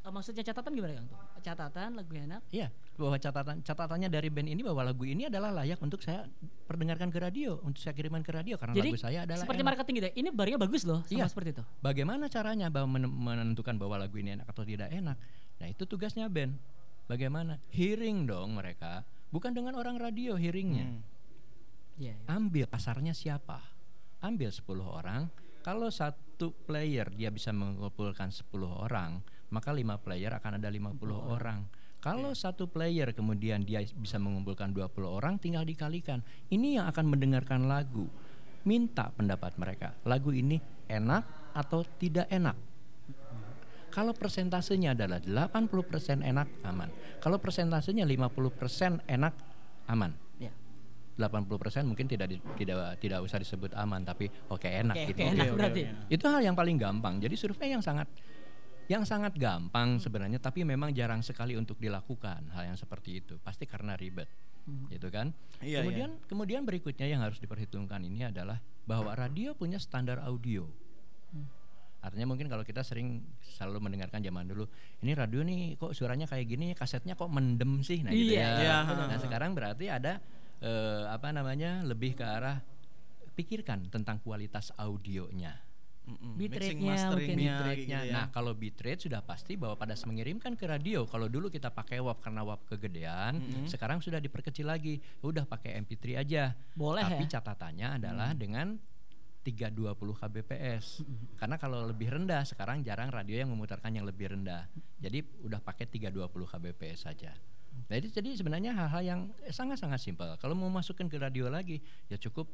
Eh, 0.02 0.10
maksudnya 0.10 0.42
catatan 0.42 0.74
gimana 0.74 1.02
Kang? 1.02 1.10
Catatan 1.42 1.90
lagu 1.94 2.14
enak. 2.14 2.42
Iya, 2.50 2.74
bahwa 2.98 3.18
catatan 3.18 3.62
catatannya 3.62 4.10
dari 4.10 4.30
band 4.34 4.50
ini 4.50 4.62
bahwa 4.62 4.86
lagu 4.86 5.06
ini 5.06 5.30
adalah 5.30 5.54
layak 5.54 5.78
untuk 5.82 6.02
saya 6.02 6.26
perdengarkan 6.66 7.14
ke 7.14 7.18
radio, 7.22 7.62
untuk 7.62 7.82
saya 7.82 7.94
kirimkan 7.94 8.26
ke 8.26 8.34
radio 8.34 8.58
karena 8.58 8.74
Jadi 8.74 8.90
lagu 8.90 8.98
saya 8.98 9.20
adalah 9.26 9.46
seperti 9.46 9.62
enak. 9.62 9.70
marketing 9.70 9.94
gitu 9.98 10.08
ya. 10.10 10.14
Ini 10.18 10.30
barnya 10.34 10.58
bagus 10.58 10.82
loh, 10.82 11.02
sama 11.06 11.14
Iya. 11.14 11.26
seperti 11.30 11.50
itu. 11.58 11.64
Bagaimana 11.78 12.26
caranya 12.26 12.74
bahwa 12.74 12.90
men- 12.98 13.10
menentukan 13.14 13.78
bahwa 13.78 14.02
lagu 14.02 14.18
ini 14.18 14.34
enak 14.34 14.50
atau 14.50 14.66
tidak 14.66 14.90
enak? 14.90 15.18
Nah, 15.62 15.68
itu 15.70 15.86
tugasnya 15.86 16.26
band. 16.26 16.58
Bagaimana? 17.06 17.62
Hearing 17.70 18.26
dong 18.26 18.58
mereka, 18.58 19.06
bukan 19.30 19.54
dengan 19.54 19.78
orang 19.78 20.02
radio 20.02 20.34
hearingnya. 20.34 20.90
Hmm. 20.90 21.02
Iya. 22.02 22.18
iya. 22.18 22.26
Ambil 22.32 22.66
pasarnya 22.66 23.14
siapa? 23.14 23.62
Ambil 24.26 24.50
10 24.50 24.66
orang. 24.82 25.30
Kalau 25.62 25.90
satu 25.90 26.54
player 26.66 27.10
dia 27.14 27.30
bisa 27.30 27.54
mengumpulkan 27.54 28.30
10 28.30 28.50
orang, 28.66 29.22
maka 29.54 29.70
lima 29.74 29.98
player 30.02 30.34
akan 30.34 30.58
ada 30.62 30.70
50 30.70 30.98
orang. 31.14 31.66
Kalau 32.06 32.38
satu 32.38 32.70
player 32.70 33.18
kemudian 33.18 33.66
dia 33.66 33.82
bisa 33.98 34.22
mengumpulkan 34.22 34.70
20 34.70 35.10
orang, 35.10 35.42
tinggal 35.42 35.66
dikalikan. 35.66 36.22
Ini 36.54 36.82
yang 36.82 36.86
akan 36.94 37.06
mendengarkan 37.10 37.66
lagu. 37.66 38.06
Minta 38.66 39.10
pendapat 39.10 39.58
mereka. 39.58 39.98
Lagu 40.06 40.30
ini 40.30 40.62
enak 40.86 41.54
atau 41.58 41.82
tidak 41.98 42.30
enak? 42.30 42.54
Kalau 43.96 44.12
persentasenya 44.12 44.92
adalah 44.92 45.24
80% 45.24 46.20
enak, 46.20 46.48
aman. 46.68 46.92
Kalau 47.24 47.40
persentasenya 47.40 48.04
50% 48.04 49.00
enak, 49.08 49.34
aman. 49.88 50.12
Iya. 50.36 50.52
80% 51.16 51.88
mungkin 51.88 52.04
tidak 52.04 52.28
di- 52.28 52.44
tidak 52.60 53.00
tidak 53.00 53.24
usah 53.24 53.40
disebut 53.40 53.72
aman 53.72 54.04
tapi 54.04 54.28
oke 54.52 54.68
enak 54.68 54.96
Oke, 55.00 55.16
gitu. 55.16 55.24
oke, 55.24 55.32
enak 55.32 55.46
oke, 55.48 55.56
berarti. 55.56 55.82
oke. 55.88 56.12
Itu 56.12 56.26
hal 56.28 56.42
yang 56.44 56.60
paling 56.60 56.76
gampang. 56.76 57.24
Jadi 57.24 57.36
survei 57.40 57.72
yang 57.72 57.80
sangat 57.80 58.12
yang 58.86 59.02
sangat 59.02 59.34
gampang 59.34 59.98
sebenarnya 59.98 60.38
tapi 60.38 60.62
memang 60.62 60.92
jarang 60.92 61.24
sekali 61.24 61.56
untuk 61.56 61.80
dilakukan 61.80 62.52
hal 62.52 62.68
yang 62.68 62.76
seperti 62.76 63.24
itu. 63.24 63.40
Pasti 63.40 63.64
karena 63.64 63.96
ribet. 63.96 64.28
Gitu 64.92 65.08
kan? 65.08 65.32
Iya, 65.64 65.86
kemudian 65.86 66.10
kemudian 66.28 66.62
berikutnya 66.66 67.08
yang 67.08 67.24
harus 67.24 67.40
diperhitungkan 67.40 68.02
ini 68.04 68.28
adalah 68.28 68.60
bahwa 68.84 69.16
radio 69.16 69.56
punya 69.56 69.80
standar 69.80 70.20
audio. 70.20 70.68
Artinya 72.06 72.30
mungkin 72.30 72.46
kalau 72.46 72.62
kita 72.62 72.86
sering 72.86 73.26
selalu 73.42 73.90
mendengarkan 73.90 74.22
zaman 74.22 74.46
dulu, 74.46 74.70
ini 75.02 75.12
radio 75.18 75.42
nih 75.42 75.74
kok 75.76 75.98
suaranya 75.98 76.30
kayak 76.30 76.46
gini, 76.46 76.78
kasetnya 76.78 77.18
kok 77.18 77.28
mendem 77.34 77.82
sih, 77.82 78.06
nah 78.06 78.14
gitu 78.14 78.38
Iya, 78.38 78.46
ya. 78.62 78.78
iya, 78.86 79.08
Nah 79.10 79.18
sekarang 79.18 79.58
berarti 79.58 79.90
ada 79.90 80.22
eh, 80.62 81.04
apa 81.10 81.34
namanya 81.34 81.82
lebih 81.82 82.14
ke 82.14 82.22
arah 82.22 82.62
pikirkan 83.34 83.92
tentang 83.92 84.22
kualitas 84.24 84.72
audionya. 84.78 85.66
Mm-mm. 86.06 86.38
Bitrate-nya 86.38 87.10
mungkin. 87.10 87.34
Bitrate-nya. 87.34 88.00
gitu 88.06 88.10
ya. 88.10 88.14
Nah, 88.14 88.26
kalau 88.30 88.54
bitrate 88.54 89.02
sudah 89.10 89.26
pasti 89.26 89.58
bahwa 89.58 89.74
pada 89.74 89.98
saat 89.98 90.06
mengirimkan 90.06 90.54
ke 90.54 90.70
radio, 90.70 91.10
kalau 91.10 91.26
dulu 91.26 91.50
kita 91.50 91.74
pakai 91.74 91.98
WAV 91.98 92.22
karena 92.22 92.46
WAV 92.46 92.62
kegedean, 92.70 93.34
sekarang 93.66 94.06
sudah 94.06 94.22
diperkecil 94.22 94.70
lagi. 94.70 95.02
Udah 95.26 95.50
pakai 95.50 95.82
MP3 95.82 96.22
aja. 96.22 96.54
Boleh 96.78 97.02
Tapi 97.10 97.26
ya? 97.26 97.42
catatannya 97.42 97.88
adalah 97.98 98.38
dengan 98.38 98.78
320 99.46 99.94
kbps. 100.18 101.06
Karena 101.38 101.62
kalau 101.62 101.86
lebih 101.86 102.10
rendah 102.10 102.42
sekarang 102.42 102.82
jarang 102.82 103.14
radio 103.14 103.38
yang 103.38 103.54
memutarkan 103.54 103.94
yang 103.94 104.10
lebih 104.10 104.34
rendah. 104.34 104.66
Jadi 104.98 105.22
udah 105.46 105.62
pakai 105.62 105.86
320 105.86 106.26
kbps 106.34 107.06
saja. 107.06 107.38
Jadi 107.86 108.10
jadi 108.10 108.30
sebenarnya 108.34 108.74
hal-hal 108.74 109.02
yang 109.06 109.22
sangat-sangat 109.46 110.02
simpel. 110.02 110.34
Kalau 110.42 110.58
mau 110.58 110.72
masukkan 110.74 111.06
ke 111.06 111.22
radio 111.22 111.46
lagi 111.54 111.78
ya 112.10 112.18
cukup 112.18 112.50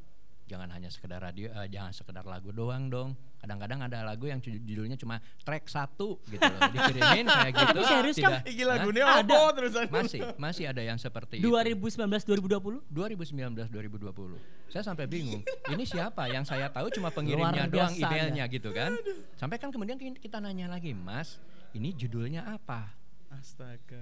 jangan 0.46 0.70
hanya 0.70 0.88
sekedar 0.88 1.18
radio 1.18 1.50
eh, 1.50 1.68
jangan 1.68 1.92
sekedar 1.92 2.24
lagu 2.24 2.50
doang 2.50 2.88
dong. 2.88 3.14
Kadang-kadang 3.38 3.82
ada 3.82 4.06
lagu 4.06 4.26
yang 4.26 4.38
ju- 4.38 4.62
judulnya 4.62 4.96
cuma 4.96 5.18
track 5.42 5.66
satu 5.66 6.22
gitu 6.28 6.42
loh. 6.42 6.62
Dikirimin 6.70 7.26
kayak 7.26 7.54
gitu. 7.54 7.80
Tapi 7.80 7.90
serius, 7.90 8.16
tidak- 8.16 8.46
Iki 8.46 8.64
lagunya 8.64 9.04
Ada. 9.04 9.34
apa 9.34 9.50
terusan? 9.58 9.86
Masih, 9.90 10.22
masih 10.38 10.64
ada 10.70 10.82
yang 10.82 10.98
seperti 10.98 11.42
itu. 11.42 11.50
2019 11.50 12.06
2020 12.22 12.86
2019 12.88 13.70
2020 13.70 14.62
saya 14.72 14.88
sampai 14.88 15.04
bingung 15.04 15.44
ini 15.68 15.84
siapa 15.84 16.32
yang 16.32 16.48
saya 16.48 16.72
tahu 16.72 16.88
cuma 16.90 17.12
pengirimnya 17.12 17.68
doang 17.68 17.92
biasa 17.92 18.08
emailnya 18.08 18.48
gitu 18.48 18.72
kan 18.72 18.96
sampai 19.36 19.60
kan 19.60 19.68
kemudian 19.68 20.00
kita 20.00 20.40
nanya 20.40 20.72
lagi 20.72 20.96
mas 20.96 21.44
ini 21.76 21.92
judulnya 21.92 22.48
apa 22.48 22.96
Astaga. 23.32 24.00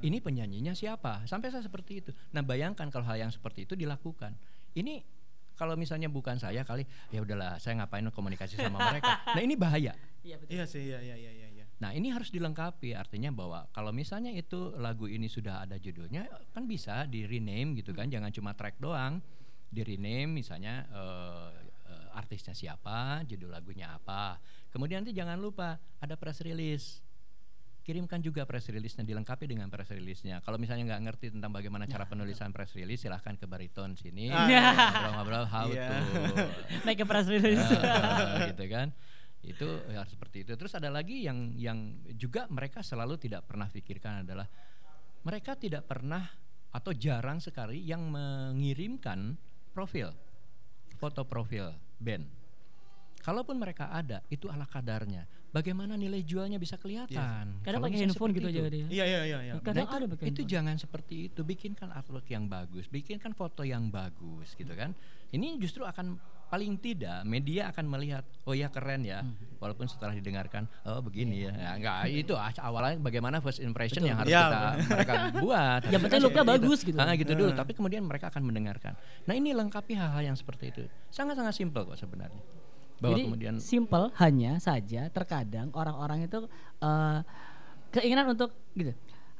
ini 0.00 0.16
penyanyinya 0.16 0.72
siapa 0.72 1.24
sampai 1.24 1.52
saya 1.52 1.60
seperti 1.60 2.00
itu 2.00 2.10
nah 2.30 2.40
bayangkan 2.40 2.88
kalau 2.88 3.04
hal 3.04 3.20
yang 3.20 3.28
seperti 3.28 3.68
itu 3.68 3.76
dilakukan 3.76 4.32
ini 4.72 5.04
kalau 5.58 5.74
misalnya 5.74 6.06
bukan 6.06 6.38
saya 6.38 6.62
kali 6.62 6.86
ya 7.10 7.20
udahlah 7.20 7.58
saya 7.58 7.82
ngapain 7.82 8.06
komunikasi 8.14 8.56
sama 8.56 8.78
mereka 8.78 9.18
nah 9.34 9.42
ini 9.42 9.58
bahaya 9.58 9.92
Iya 10.18 10.36
betul. 10.44 10.50
Iya 10.60 10.64
sih, 10.68 10.82
iya 10.92 10.98
iya 11.00 11.16
iya 11.16 11.30
iya. 11.30 11.48
iya. 11.56 11.64
Nah 11.78 11.94
ini 11.94 12.10
harus 12.12 12.28
dilengkapi 12.28 12.92
artinya 12.92 13.32
bahwa 13.32 13.64
kalau 13.72 13.94
misalnya 13.94 14.34
itu 14.34 14.76
lagu 14.76 15.08
ini 15.08 15.30
sudah 15.30 15.64
ada 15.64 15.78
judulnya 15.78 16.26
kan 16.52 16.68
bisa 16.68 17.08
di 17.08 17.24
rename 17.24 17.78
gitu 17.80 17.96
kan 17.96 18.10
jangan 18.12 18.28
cuma 18.34 18.52
track 18.52 18.76
doang 18.82 19.22
di 19.70 19.80
rename 19.86 20.42
misalnya 20.42 20.84
eh, 20.90 21.48
artisnya 22.18 22.52
siapa 22.52 23.22
judul 23.30 23.54
lagunya 23.54 23.94
apa 23.94 24.42
kemudian 24.74 25.06
nanti 25.06 25.14
jangan 25.14 25.38
lupa 25.38 25.78
ada 26.02 26.18
press 26.18 26.42
release 26.42 26.98
kirimkan 27.88 28.20
juga 28.20 28.44
press 28.44 28.68
release-nya 28.68 29.00
dilengkapi 29.00 29.48
dengan 29.48 29.72
press 29.72 29.88
release-nya. 29.88 30.44
Kalau 30.44 30.60
misalnya 30.60 30.92
nggak 30.92 31.02
ngerti 31.08 31.26
tentang 31.32 31.56
bagaimana 31.56 31.88
cara 31.88 32.04
penulisan 32.04 32.52
press 32.52 32.76
release 32.76 33.08
silahkan 33.08 33.32
ke 33.32 33.48
bariton 33.48 33.96
sini 33.96 34.28
Ah, 34.28 34.44
ngobrol-ngobrol 34.44 35.44
how 35.48 35.64
Iya. 35.72 35.88
to. 35.88 35.96
Make 36.84 37.00
a 37.00 37.08
press 37.08 37.24
release. 37.32 37.64
Ah, 37.80 38.52
gitu 38.52 38.68
kan? 38.68 38.92
Itu 39.40 39.64
ya 39.88 40.04
seperti 40.04 40.44
itu. 40.44 40.52
Terus 40.52 40.76
ada 40.76 40.92
lagi 40.92 41.24
yang 41.24 41.56
yang 41.56 41.96
juga 42.12 42.44
mereka 42.52 42.84
selalu 42.84 43.16
tidak 43.16 43.48
pernah 43.48 43.72
pikirkan 43.72 44.28
adalah 44.28 44.44
mereka 45.24 45.56
tidak 45.56 45.88
pernah 45.88 46.28
atau 46.68 46.92
jarang 46.92 47.40
sekali 47.40 47.80
yang 47.88 48.04
mengirimkan 48.12 49.32
profil 49.72 50.12
foto 51.00 51.24
profil 51.24 51.72
band. 51.96 52.28
Kalaupun 53.24 53.56
mereka 53.56 53.88
ada 53.88 54.20
itu 54.28 54.52
ala 54.52 54.68
kadarnya 54.68 55.24
bagaimana 55.48 55.94
nilai 55.94 56.20
jualnya 56.20 56.56
bisa 56.56 56.76
kelihatan 56.76 57.58
Kadang 57.58 57.62
Kalau 57.62 57.78
pakai 57.80 57.90
misalnya 57.90 58.06
handphone 58.10 58.32
gitu 58.32 58.46
itu. 58.46 58.58
aja 58.58 58.68
dia. 58.68 58.86
Iya 58.86 59.04
iya 59.04 59.20
iya 59.24 59.38
iya. 59.42 59.52
Kadang 59.58 59.74
Nah, 59.78 59.84
itu, 59.84 59.96
ada 59.96 60.06
pakai 60.08 60.24
itu 60.24 60.28
handphone. 60.36 60.50
jangan 60.50 60.74
seperti 60.76 61.14
itu. 61.26 61.40
Bikinkan 61.42 61.88
artwork 61.90 62.26
yang 62.26 62.44
bagus, 62.46 62.84
bikinkan 62.86 63.32
foto 63.32 63.62
yang 63.62 63.88
bagus, 63.88 64.52
gitu 64.52 64.72
kan. 64.72 64.92
Ini 65.28 65.56
justru 65.56 65.82
akan 65.82 66.16
paling 66.48 66.76
tidak 66.76 67.24
media 67.24 67.68
akan 67.68 67.84
melihat, 67.86 68.24
oh 68.42 68.52
ya 68.52 68.68
keren 68.68 69.04
ya, 69.04 69.20
Hmm. 69.20 69.36
walaupun 69.58 69.84
setelah 69.84 70.12
didengarkan, 70.12 70.64
oh 70.82 71.00
begini 71.00 71.44
ya. 71.44 71.52
Nah, 71.52 71.72
enggak, 71.76 71.96
itu 72.08 72.32
ah, 72.32 72.48
awalnya 72.58 72.96
bagaimana 72.98 73.36
first 73.38 73.60
impression 73.60 74.00
Betul. 74.00 74.08
yang 74.08 74.18
harus 74.18 74.30
Ya, 74.30 74.42
kita 74.42 74.60
mereka 74.90 75.12
buat. 75.38 75.80
Yang 75.86 76.00
penting 76.02 76.20
looknya 76.22 76.44
bagus 76.46 76.78
gitu. 76.82 76.96
Ah, 76.98 77.12
gitu 77.14 77.32
dulu. 77.34 77.52
Tapi 77.52 77.72
kemudian 77.72 78.00
mereka 78.02 78.28
akan 78.28 78.42
mendengarkan. 78.42 78.96
Nah 79.24 79.34
ini 79.34 79.52
lengkapi 79.52 79.92
hal-hal 79.92 80.24
yang 80.24 80.36
seperti 80.36 80.72
itu. 80.72 80.82
Sangat-sangat 81.08 81.52
simpel 81.52 81.84
kok 81.84 81.96
sebenarnya. 81.96 82.40
Bahwa 82.98 83.14
Jadi 83.14 83.22
kemudian 83.30 83.54
simple 83.62 84.10
hanya 84.18 84.58
saja 84.58 85.06
terkadang 85.10 85.70
orang-orang 85.74 86.26
itu 86.26 86.46
eh, 86.82 87.18
keinginan 87.94 88.34
untuk 88.34 88.50
gitu. 88.74 88.92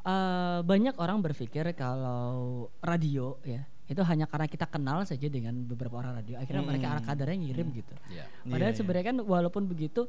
Eh, 0.06 0.60
banyak 0.62 0.94
orang 0.96 1.18
berpikir 1.20 1.66
kalau 1.74 2.70
radio 2.80 3.36
ya 3.42 3.66
itu 3.88 4.04
hanya 4.04 4.28
karena 4.28 4.44
kita 4.44 4.68
kenal 4.68 5.00
saja 5.08 5.26
dengan 5.32 5.64
beberapa 5.64 5.96
orang 5.98 6.20
radio. 6.20 6.36
Akhirnya 6.36 6.60
mereka 6.60 6.86
arah 6.92 7.04
kadarnya 7.04 7.40
ngirim 7.40 7.72
gitu. 7.72 7.94
ya. 8.12 8.28
Padahal 8.44 8.72
Iya, 8.72 8.76
iya. 8.76 8.78
sebenarnya 8.78 9.06
kan 9.10 9.16
walaupun 9.24 9.64
begitu 9.64 10.06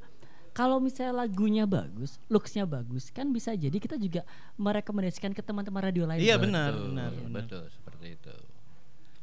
kalau 0.51 0.81
misalnya 0.83 1.23
lagunya 1.23 1.63
bagus, 1.63 2.17
looksnya 2.27 2.65
bagus, 2.65 3.13
kan 3.13 3.29
bisa 3.31 3.53
jadi 3.55 3.77
kita 3.77 3.95
juga 3.95 4.25
merekomendasikan 4.59 5.31
ke 5.31 5.39
teman-teman 5.45 5.79
radio 5.79 6.03
lain. 6.09 6.19
Iya 6.19 6.35
benar 6.35 6.73
betul, 6.75 6.85
benar. 6.91 7.09
benar. 7.15 7.31
betul 7.31 7.63
seperti 7.71 8.05
itu. 8.19 8.35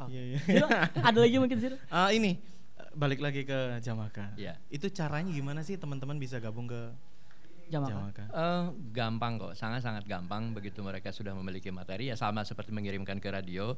Iya 0.08 0.22
iya. 0.22 0.38
Zero, 0.44 0.66
ada 1.00 1.18
lagi 1.20 1.36
mungkin 1.40 1.58
Zero? 1.60 1.76
Ah 1.92 2.12
ini 2.12 2.36
eh, 2.36 2.55
balik 2.96 3.20
lagi 3.20 3.44
ke 3.44 3.78
Jamaka. 3.78 4.32
Iya. 4.34 4.56
Itu 4.72 4.88
caranya 4.88 5.28
gimana 5.30 5.60
sih 5.60 5.76
teman-teman 5.76 6.16
bisa 6.16 6.40
gabung 6.40 6.64
ke 6.66 6.96
Jam 7.66 7.82
apa? 7.82 7.90
Jamaka? 7.90 8.24
Eh, 8.30 8.64
gampang 8.94 9.42
kok, 9.42 9.52
sangat-sangat 9.58 10.06
gampang 10.06 10.54
begitu 10.54 10.86
mereka 10.86 11.10
sudah 11.10 11.34
memiliki 11.34 11.74
materi 11.74 12.06
ya 12.06 12.14
sama 12.14 12.46
seperti 12.46 12.70
mengirimkan 12.70 13.18
ke 13.18 13.26
radio. 13.26 13.74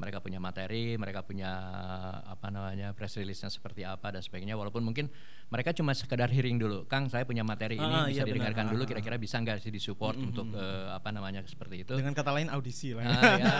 Mereka 0.00 0.24
punya 0.24 0.40
materi, 0.40 0.96
mereka 0.96 1.20
punya 1.20 1.52
apa 2.24 2.48
namanya 2.48 2.96
press 2.96 3.20
release-nya 3.20 3.52
seperti 3.52 3.84
apa 3.84 4.08
dan 4.08 4.24
sebagainya. 4.24 4.56
Walaupun 4.56 4.80
mungkin 4.80 5.12
mereka 5.52 5.76
cuma 5.76 5.92
sekedar 5.92 6.32
hearing 6.32 6.56
dulu, 6.56 6.88
Kang 6.88 7.12
saya 7.12 7.28
punya 7.28 7.44
materi 7.44 7.76
ini 7.76 7.84
Ah, 7.84 8.08
bisa 8.08 8.08
iya, 8.08 8.22
benar. 8.24 8.32
didengarkan 8.40 8.64
Ah, 8.64 8.72
dulu, 8.72 8.82
ah, 8.82 8.88
kira-kira 8.88 9.16
bisa 9.20 9.36
nggak 9.36 9.60
sih 9.60 9.68
disupport 9.68 10.16
untuk 10.16 10.56
eh, 10.56 10.88
apa 10.96 11.12
namanya 11.12 11.44
seperti 11.44 11.84
itu. 11.84 11.92
Dengan 11.92 12.16
kata 12.16 12.32
lain 12.32 12.48
audisi 12.48 12.96
lah. 12.96 13.04
Ah, 13.04 13.36
ya, 13.36 13.52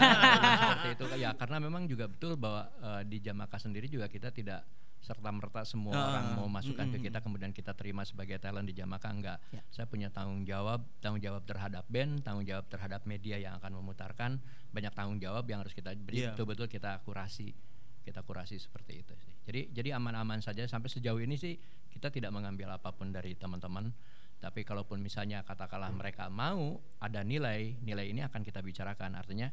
seperti 0.57 0.89
itu 0.97 1.05
ya 1.21 1.31
karena 1.37 1.61
memang 1.61 1.85
juga 1.85 2.09
betul 2.09 2.41
bahwa 2.41 2.65
eh, 2.81 3.03
di 3.05 3.21
Jamaka 3.21 3.61
sendiri 3.61 3.93
juga 3.93 4.09
kita 4.09 4.33
tidak 4.33 4.65
serta 5.05 5.31
merta 5.31 5.63
semua 5.63 5.95
Ah, 5.95 6.07
orang 6.11 6.27
mau 6.35 6.49
masukkan 6.51 6.87
ke 6.91 6.99
mm-mm. 6.99 7.07
kita 7.07 7.19
kemudian 7.23 7.51
kita 7.55 7.73
terima 7.79 8.03
sebagai 8.03 8.43
talent 8.43 8.67
di 8.67 8.75
Jamaka 8.75 9.07
enggak. 9.13 9.39
Ya. 9.55 9.63
Saya 9.71 9.87
punya 9.87 10.11
tanggung 10.11 10.43
jawab, 10.43 10.83
tanggung 10.99 11.23
jawab 11.23 11.47
terhadap 11.47 11.87
band, 11.87 12.27
tanggung 12.27 12.43
jawab 12.43 12.67
terhadap 12.67 13.07
media 13.07 13.39
yang 13.39 13.55
akan 13.63 13.79
memutarkan, 13.79 14.43
banyak 14.75 14.93
tanggung 14.97 15.23
jawab 15.23 15.47
yang 15.47 15.63
harus 15.63 15.73
kita 15.77 15.95
beri 15.95 16.27
Iya. 16.27 16.35
betul-betul 16.35 16.67
kita 16.67 16.99
kurasi. 17.07 17.55
Kita 18.03 18.23
kurasi 18.23 18.59
seperti 18.59 19.03
itu 19.03 19.15
sih. 19.19 19.35
Jadi 19.47 19.61
jadi 19.75 19.95
aman-aman 19.99 20.39
saja 20.43 20.63
sampai 20.67 20.91
sejauh 20.91 21.19
ini 21.23 21.35
sih 21.39 21.55
kita 21.91 22.11
tidak 22.11 22.35
mengambil 22.35 22.75
apa 22.75 22.91
pun 22.95 23.11
dari 23.15 23.35
teman-teman. 23.39 23.91
Tapi 24.37 24.63
kalaupun 24.69 25.01
misalnya 25.01 25.41
katakanlah 25.47 25.89
mereka 25.95 26.29
mau 26.29 26.77
ada 27.01 27.25
nilai, 27.25 27.73
nilai 27.83 28.11
ini 28.11 28.21
akan 28.27 28.43
kita 28.45 28.59
bicarakan. 28.63 29.17
Artinya 29.17 29.49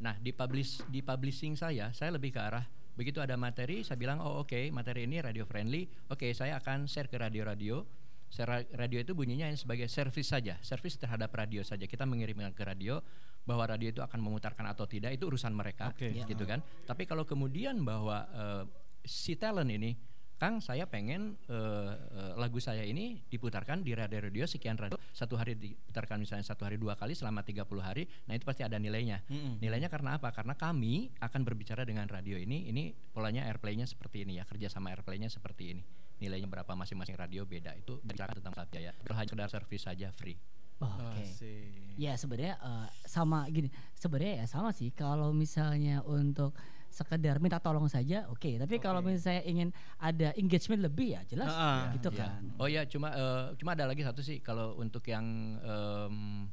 Nah, 0.00 0.16
di 0.16 0.32
publish 0.32 0.80
di 0.88 1.04
publishing 1.04 1.60
saya, 1.60 1.92
saya 1.92 2.16
lebih 2.16 2.32
ke 2.32 2.40
arah 2.40 2.64
begitu 3.00 3.24
ada 3.24 3.40
materi, 3.40 3.80
saya 3.80 3.96
bilang 3.96 4.20
oh 4.20 4.44
oke, 4.44 4.68
materi 4.76 5.08
ini 5.08 5.24
radio 5.24 5.48
friendly. 5.48 5.88
Oke, 6.12 6.36
saya 6.36 6.60
akan 6.60 6.84
share 6.84 7.08
ke 7.08 7.16
radio-radio. 7.16 7.80
Radio 8.76 9.02
itu 9.02 9.16
bunyinya 9.16 9.48
hanya 9.48 9.58
sebagai 9.58 9.88
service 9.90 10.30
saja, 10.30 10.60
service 10.60 11.00
terhadap 11.00 11.32
radio 11.32 11.64
saja. 11.64 11.88
Kita 11.88 12.04
mengirimkan 12.04 12.52
ke 12.52 12.62
radio 12.62 13.00
bahwa 13.42 13.64
radio 13.66 13.90
itu 13.90 14.04
akan 14.04 14.20
memutarkan 14.20 14.68
atau 14.70 14.84
tidak 14.86 15.16
itu 15.16 15.26
urusan 15.26 15.50
mereka, 15.50 15.90
Oke. 15.90 16.12
Ya. 16.12 16.28
gitu 16.28 16.44
kan. 16.46 16.62
Tapi 16.86 17.08
kalau 17.08 17.26
kemudian 17.26 17.80
bahwa 17.82 18.28
eh, 18.30 18.62
si 19.02 19.34
talent 19.34 19.72
ini 19.72 19.96
Kang, 20.40 20.64
saya 20.64 20.88
pengen 20.88 21.36
eh, 21.52 21.92
lagu 22.40 22.56
saya 22.64 22.80
ini 22.80 23.20
diputarkan 23.28 23.84
di 23.84 23.92
radio-radio 23.92 24.48
sekian 24.48 24.80
radio 24.80 24.96
satu 25.12 25.36
hari 25.36 25.52
diputarkan 25.52 26.16
misalnya 26.16 26.48
satu 26.48 26.64
hari 26.64 26.80
dua 26.80 26.96
kali 26.96 27.12
selama 27.12 27.44
30 27.44 27.68
hari. 27.84 28.08
Nah 28.24 28.40
itu 28.40 28.48
pasti 28.48 28.64
ada 28.64 28.80
nilainya. 28.80 29.20
Mm-mm. 29.28 29.60
Nilainya 29.60 29.92
karena 29.92 30.16
apa? 30.16 30.32
Karena 30.32 30.56
kami 30.56 31.12
akan 31.20 31.44
berbicara 31.44 31.84
dengan 31.84 32.08
radio 32.08 32.40
ini. 32.40 32.72
Ini 32.72 33.12
polanya 33.12 33.44
airplaynya 33.52 33.84
seperti 33.84 34.24
ini 34.24 34.40
ya, 34.40 34.48
kerja 34.48 34.72
sama 34.72 34.96
airplaynya 34.96 35.28
seperti 35.28 35.76
ini. 35.76 35.84
Nilainya 36.24 36.48
berapa 36.48 36.72
masing-masing 36.72 37.20
radio 37.20 37.44
beda. 37.44 37.76
Itu 37.76 38.00
berbicara 38.00 38.32
tentang 38.32 38.56
biaya. 38.72 38.96
Hanya 39.12 39.28
sekedar 39.28 39.52
servis 39.52 39.84
saja 39.84 40.08
free. 40.08 40.40
Oke. 40.80 41.20
Asik. 41.20 42.00
Ya 42.00 42.16
sebenarnya 42.16 42.56
eh, 42.56 42.88
sama 43.04 43.44
gini, 43.52 43.68
sebenarnya 43.92 44.40
ya 44.40 44.46
sama 44.48 44.72
sih. 44.72 44.88
Kalau 44.96 45.36
misalnya 45.36 46.00
untuk 46.00 46.56
sekedar 46.90 47.38
minta 47.38 47.62
tolong 47.62 47.86
saja, 47.86 48.26
oke. 48.28 48.58
Tapi 48.60 48.76
kalau 48.82 49.00
misalnya 49.00 49.22
saya 49.22 49.40
ingin 49.46 49.70
ada 49.96 50.34
engagement 50.34 50.82
lebih 50.82 51.14
ya 51.16 51.22
jelas, 51.24 51.48
Ah, 51.48 51.88
ah, 51.88 51.94
gitu 51.94 52.10
Iya. 52.12 52.18
kan. 52.18 52.40
Oh 52.58 52.68
ya, 52.68 52.82
cuma 52.84 53.08
eh, 53.14 53.44
cuma 53.56 53.72
ada 53.78 53.86
lagi 53.86 54.02
satu 54.02 54.20
sih 54.20 54.42
kalau 54.42 54.74
untuk 54.76 55.06
yang 55.06 55.24
em, 55.62 56.46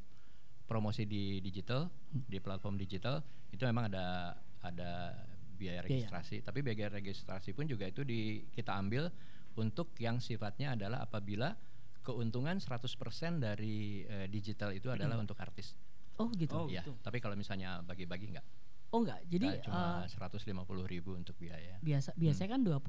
promosi 0.69 1.08
di 1.08 1.39
digital 1.41 1.89
di 2.12 2.38
platform 2.38 2.76
digital 2.78 3.23
itu 3.50 3.63
memang 3.65 3.89
ada 3.89 4.38
ada 4.62 5.15
biaya 5.58 5.82
registrasi. 5.82 6.45
Tapi 6.45 6.62
biaya 6.62 6.88
registrasi 6.91 7.58
pun 7.58 7.65
juga 7.65 7.89
itu 7.89 8.06
di 8.06 8.45
kita 8.54 8.78
ambil 8.78 9.10
untuk 9.58 9.97
yang 9.97 10.21
sifatnya 10.21 10.78
adalah 10.78 11.02
apabila 11.02 11.58
keuntungan 12.06 12.62
100% 12.62 13.41
dari 13.41 14.06
eh, 14.06 14.28
digital 14.30 14.71
itu 14.71 14.88
adalah 14.93 15.17
untuk 15.17 15.36
artis. 15.41 15.73
Oh 16.17 16.30
gitu. 16.34 16.54
Oh, 16.56 16.65
ya, 16.69 16.82
gitu. 16.82 16.97
tapi 17.02 17.21
kalau 17.21 17.38
misalnya 17.38 17.82
bagi-bagi 17.86 18.32
enggak. 18.34 18.45
Oh 18.88 19.04
enggak. 19.04 19.19
Jadi 19.28 19.47
Kita 19.52 19.67
cuma 19.67 20.08
eh, 20.08 20.08
150 20.08 20.47
ribu 20.88 21.12
untuk 21.13 21.36
biaya. 21.36 21.76
biasa 21.84 22.15
biasanya 22.15 22.50
kan 22.56 22.62
20% 22.63 22.88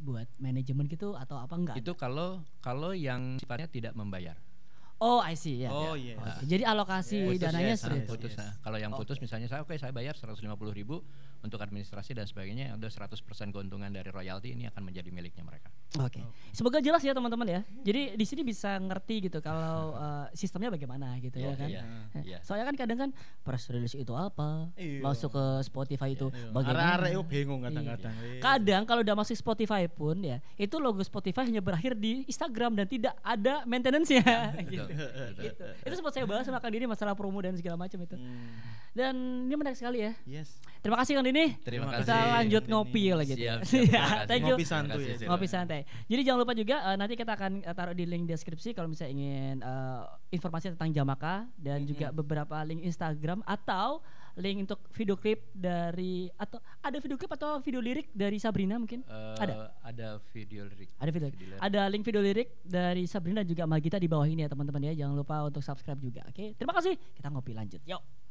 buat 0.00 0.28
manajemen 0.38 0.86
gitu 0.86 1.18
atau 1.18 1.42
apa 1.42 1.54
enggak? 1.54 1.76
Itu 1.78 1.98
kalau 1.98 2.38
kalau 2.62 2.94
yang 2.94 3.42
sifatnya 3.42 3.66
tidak 3.66 3.92
membayar. 3.98 4.38
Oh, 5.02 5.18
I 5.18 5.34
see 5.34 5.58
ya. 5.58 5.74
Oh, 5.74 5.98
ya. 5.98 6.14
yes. 6.14 6.22
Oke, 6.22 6.46
Jadi 6.46 6.62
alokasi 6.62 7.18
Yes, 7.26 7.42
dananya 7.42 7.74
yes, 7.74 7.80
seperti 7.82 7.98
Nah, 7.98 8.06
itu. 8.06 8.12
putus. 8.14 8.30
Yes. 8.30 8.38
Nah, 8.38 8.50
kalau 8.62 8.78
yang 8.78 8.92
putus 8.94 9.18
misalnya 9.18 9.48
saya 9.50 9.60
oke 9.60 9.74
saya 9.74 9.90
bayar 9.90 10.14
150 10.14 10.38
ribu 10.70 11.02
untuk 11.44 11.60
administrasi 11.60 12.16
dan 12.16 12.24
sebagainya, 12.24 12.72
ada 12.72 12.88
100% 12.88 13.20
keuntungan 13.52 13.86
dari 13.86 14.08
royalti 14.08 14.56
ini 14.56 14.64
akan 14.64 14.88
menjadi 14.88 15.12
miliknya 15.12 15.44
mereka. 15.44 15.68
Oke. 16.00 16.24
Semoga 16.50 16.80
jelas 16.80 16.98
ya 17.00 17.12
teman-teman 17.12 17.44
ya. 17.44 17.60
Jadi 17.84 18.16
di 18.16 18.24
sini 18.24 18.40
bisa 18.42 18.80
ngerti 18.80 19.28
gitu 19.28 19.38
kalau 19.38 19.92
eh, 19.92 20.26
sistemnya 20.32 20.72
bagaimana 20.72 21.20
gitu 21.20 21.36
ya 21.36 21.52
Iya, 21.52 21.60
kan. 21.60 21.68
iya, 21.68 21.82
Eh, 22.16 22.22
iya. 22.24 22.38
Soalnya 22.40 22.66
kan 22.66 22.76
kadang 22.76 22.98
kan 22.98 23.10
press 23.40 23.68
release 23.68 23.92
itu 23.92 24.10
apa, 24.10 24.72
Iya. 24.74 25.04
masuk 25.04 25.30
ke 25.30 25.44
Spotify 25.62 26.16
itu 26.16 26.32
Iya. 26.32 26.48
bagaimana. 26.50 26.80
Arek-arek 26.80 27.10
itu 27.12 27.22
bingung 27.28 27.60
kadang-kadang. 27.60 28.14
Kadang 28.40 28.82
kalau 28.84 29.00
udah 29.02 29.14
masuk 29.14 29.36
Spotify 29.36 29.84
pun 29.84 30.16
ya, 30.18 30.40
itu 30.56 30.74
logo 30.78 31.04
Spotify 31.04 31.44
hanya 31.44 31.60
berakhir 31.60 31.92
di 31.92 32.24
Instagram 32.24 32.72
dan 32.74 32.86
tidak 32.88 33.12
ada 33.20 33.62
maintenance-nya 33.64 34.24
gitu. 34.72 34.88
Gitu. 35.36 35.64
Itu 35.84 35.94
sempat 35.94 36.12
saya 36.14 36.24
bahas 36.24 36.42
sama 36.42 36.56
Kang 36.56 36.72
Dini 36.72 36.88
masalah 36.88 37.12
promo 37.12 37.36
dan 37.38 37.52
segala 37.52 37.76
macam 37.76 38.00
itu. 38.00 38.16
Hmm. 38.16 38.48
Dan 38.94 39.14
ini 39.44 39.54
menarik 39.54 39.74
sekali 39.74 39.98
ya. 40.00 40.14
Yes. 40.24 40.54
Terima 40.78 40.94
kasih 40.96 41.18
Kang 41.18 41.26
Dini. 41.26 41.33
Terima 41.66 41.84
Kita 41.90 41.98
kasih, 42.06 42.32
lanjut 42.38 42.62
Kang 42.64 42.72
ngopi 42.72 43.02
lagi 43.10 43.32
gitu. 43.34 43.42
Siap, 43.42 43.58
siap. 43.70 43.90
Terima 43.90 44.06
kasih. 44.06 44.28
Thank 44.30 44.42
you. 44.44 44.56
Ngopi 44.56 44.66
santuy 44.66 45.04
Terima 45.04 45.22
ya. 45.22 45.28
Ngopi 45.28 45.46
santai. 45.50 45.80
Jadi 46.06 46.20
jangan 46.22 46.38
lupa 46.46 46.54
juga 46.54 46.76
eh, 46.86 46.96
nanti 46.96 47.14
kita 47.18 47.32
akan 47.34 47.52
eh, 47.66 47.74
taruh 47.74 47.96
di 47.96 48.04
link 48.06 48.24
deskripsi 48.30 48.70
kalau 48.72 48.88
misalnya 48.88 49.12
ingin 49.12 49.54
eh, 49.60 50.02
informasi 50.34 50.74
tentang 50.74 50.90
Jamaka 50.94 51.44
dan 51.58 51.82
juga 51.82 52.14
beberapa 52.14 52.56
link 52.62 52.86
Instagram 52.86 53.42
atau 53.42 54.04
link 54.34 54.66
untuk 54.66 54.82
video 54.90 55.14
klip 55.14 55.46
dari 55.54 56.26
atau 56.34 56.58
ada 56.82 56.98
video 56.98 57.14
klip 57.14 57.30
atau 57.38 57.62
video 57.62 57.78
lirik 57.78 58.10
dari 58.10 58.42
Sabrina 58.42 58.74
mungkin? 58.78 59.06
Eh, 59.06 59.36
ada. 59.38 59.70
ada 59.82 60.08
video 60.34 60.66
lirik. 60.66 60.90
Ada 60.98 61.10
video, 61.14 61.28
lirik. 61.30 61.58
ada 61.62 61.80
link 61.86 62.02
video 62.02 62.22
lirik 62.22 62.48
dari 62.66 63.06
Sabrina 63.06 63.46
dan 63.46 63.50
juga 63.50 63.64
Magita 63.64 63.96
di 63.98 64.10
bawah 64.10 64.26
ini 64.26 64.42
ya 64.46 64.50
teman-teman 64.50 64.90
ya. 64.90 65.06
Jangan 65.06 65.14
lupa 65.14 65.46
untuk 65.46 65.62
subscribe 65.62 66.00
juga. 66.02 66.26
Oke, 66.26 66.54
terima 66.58 66.74
kasih. 66.74 66.98
Kita 67.14 67.30
ngopi 67.30 67.54
lanjut. 67.54 67.80
Yuk. 67.86 68.23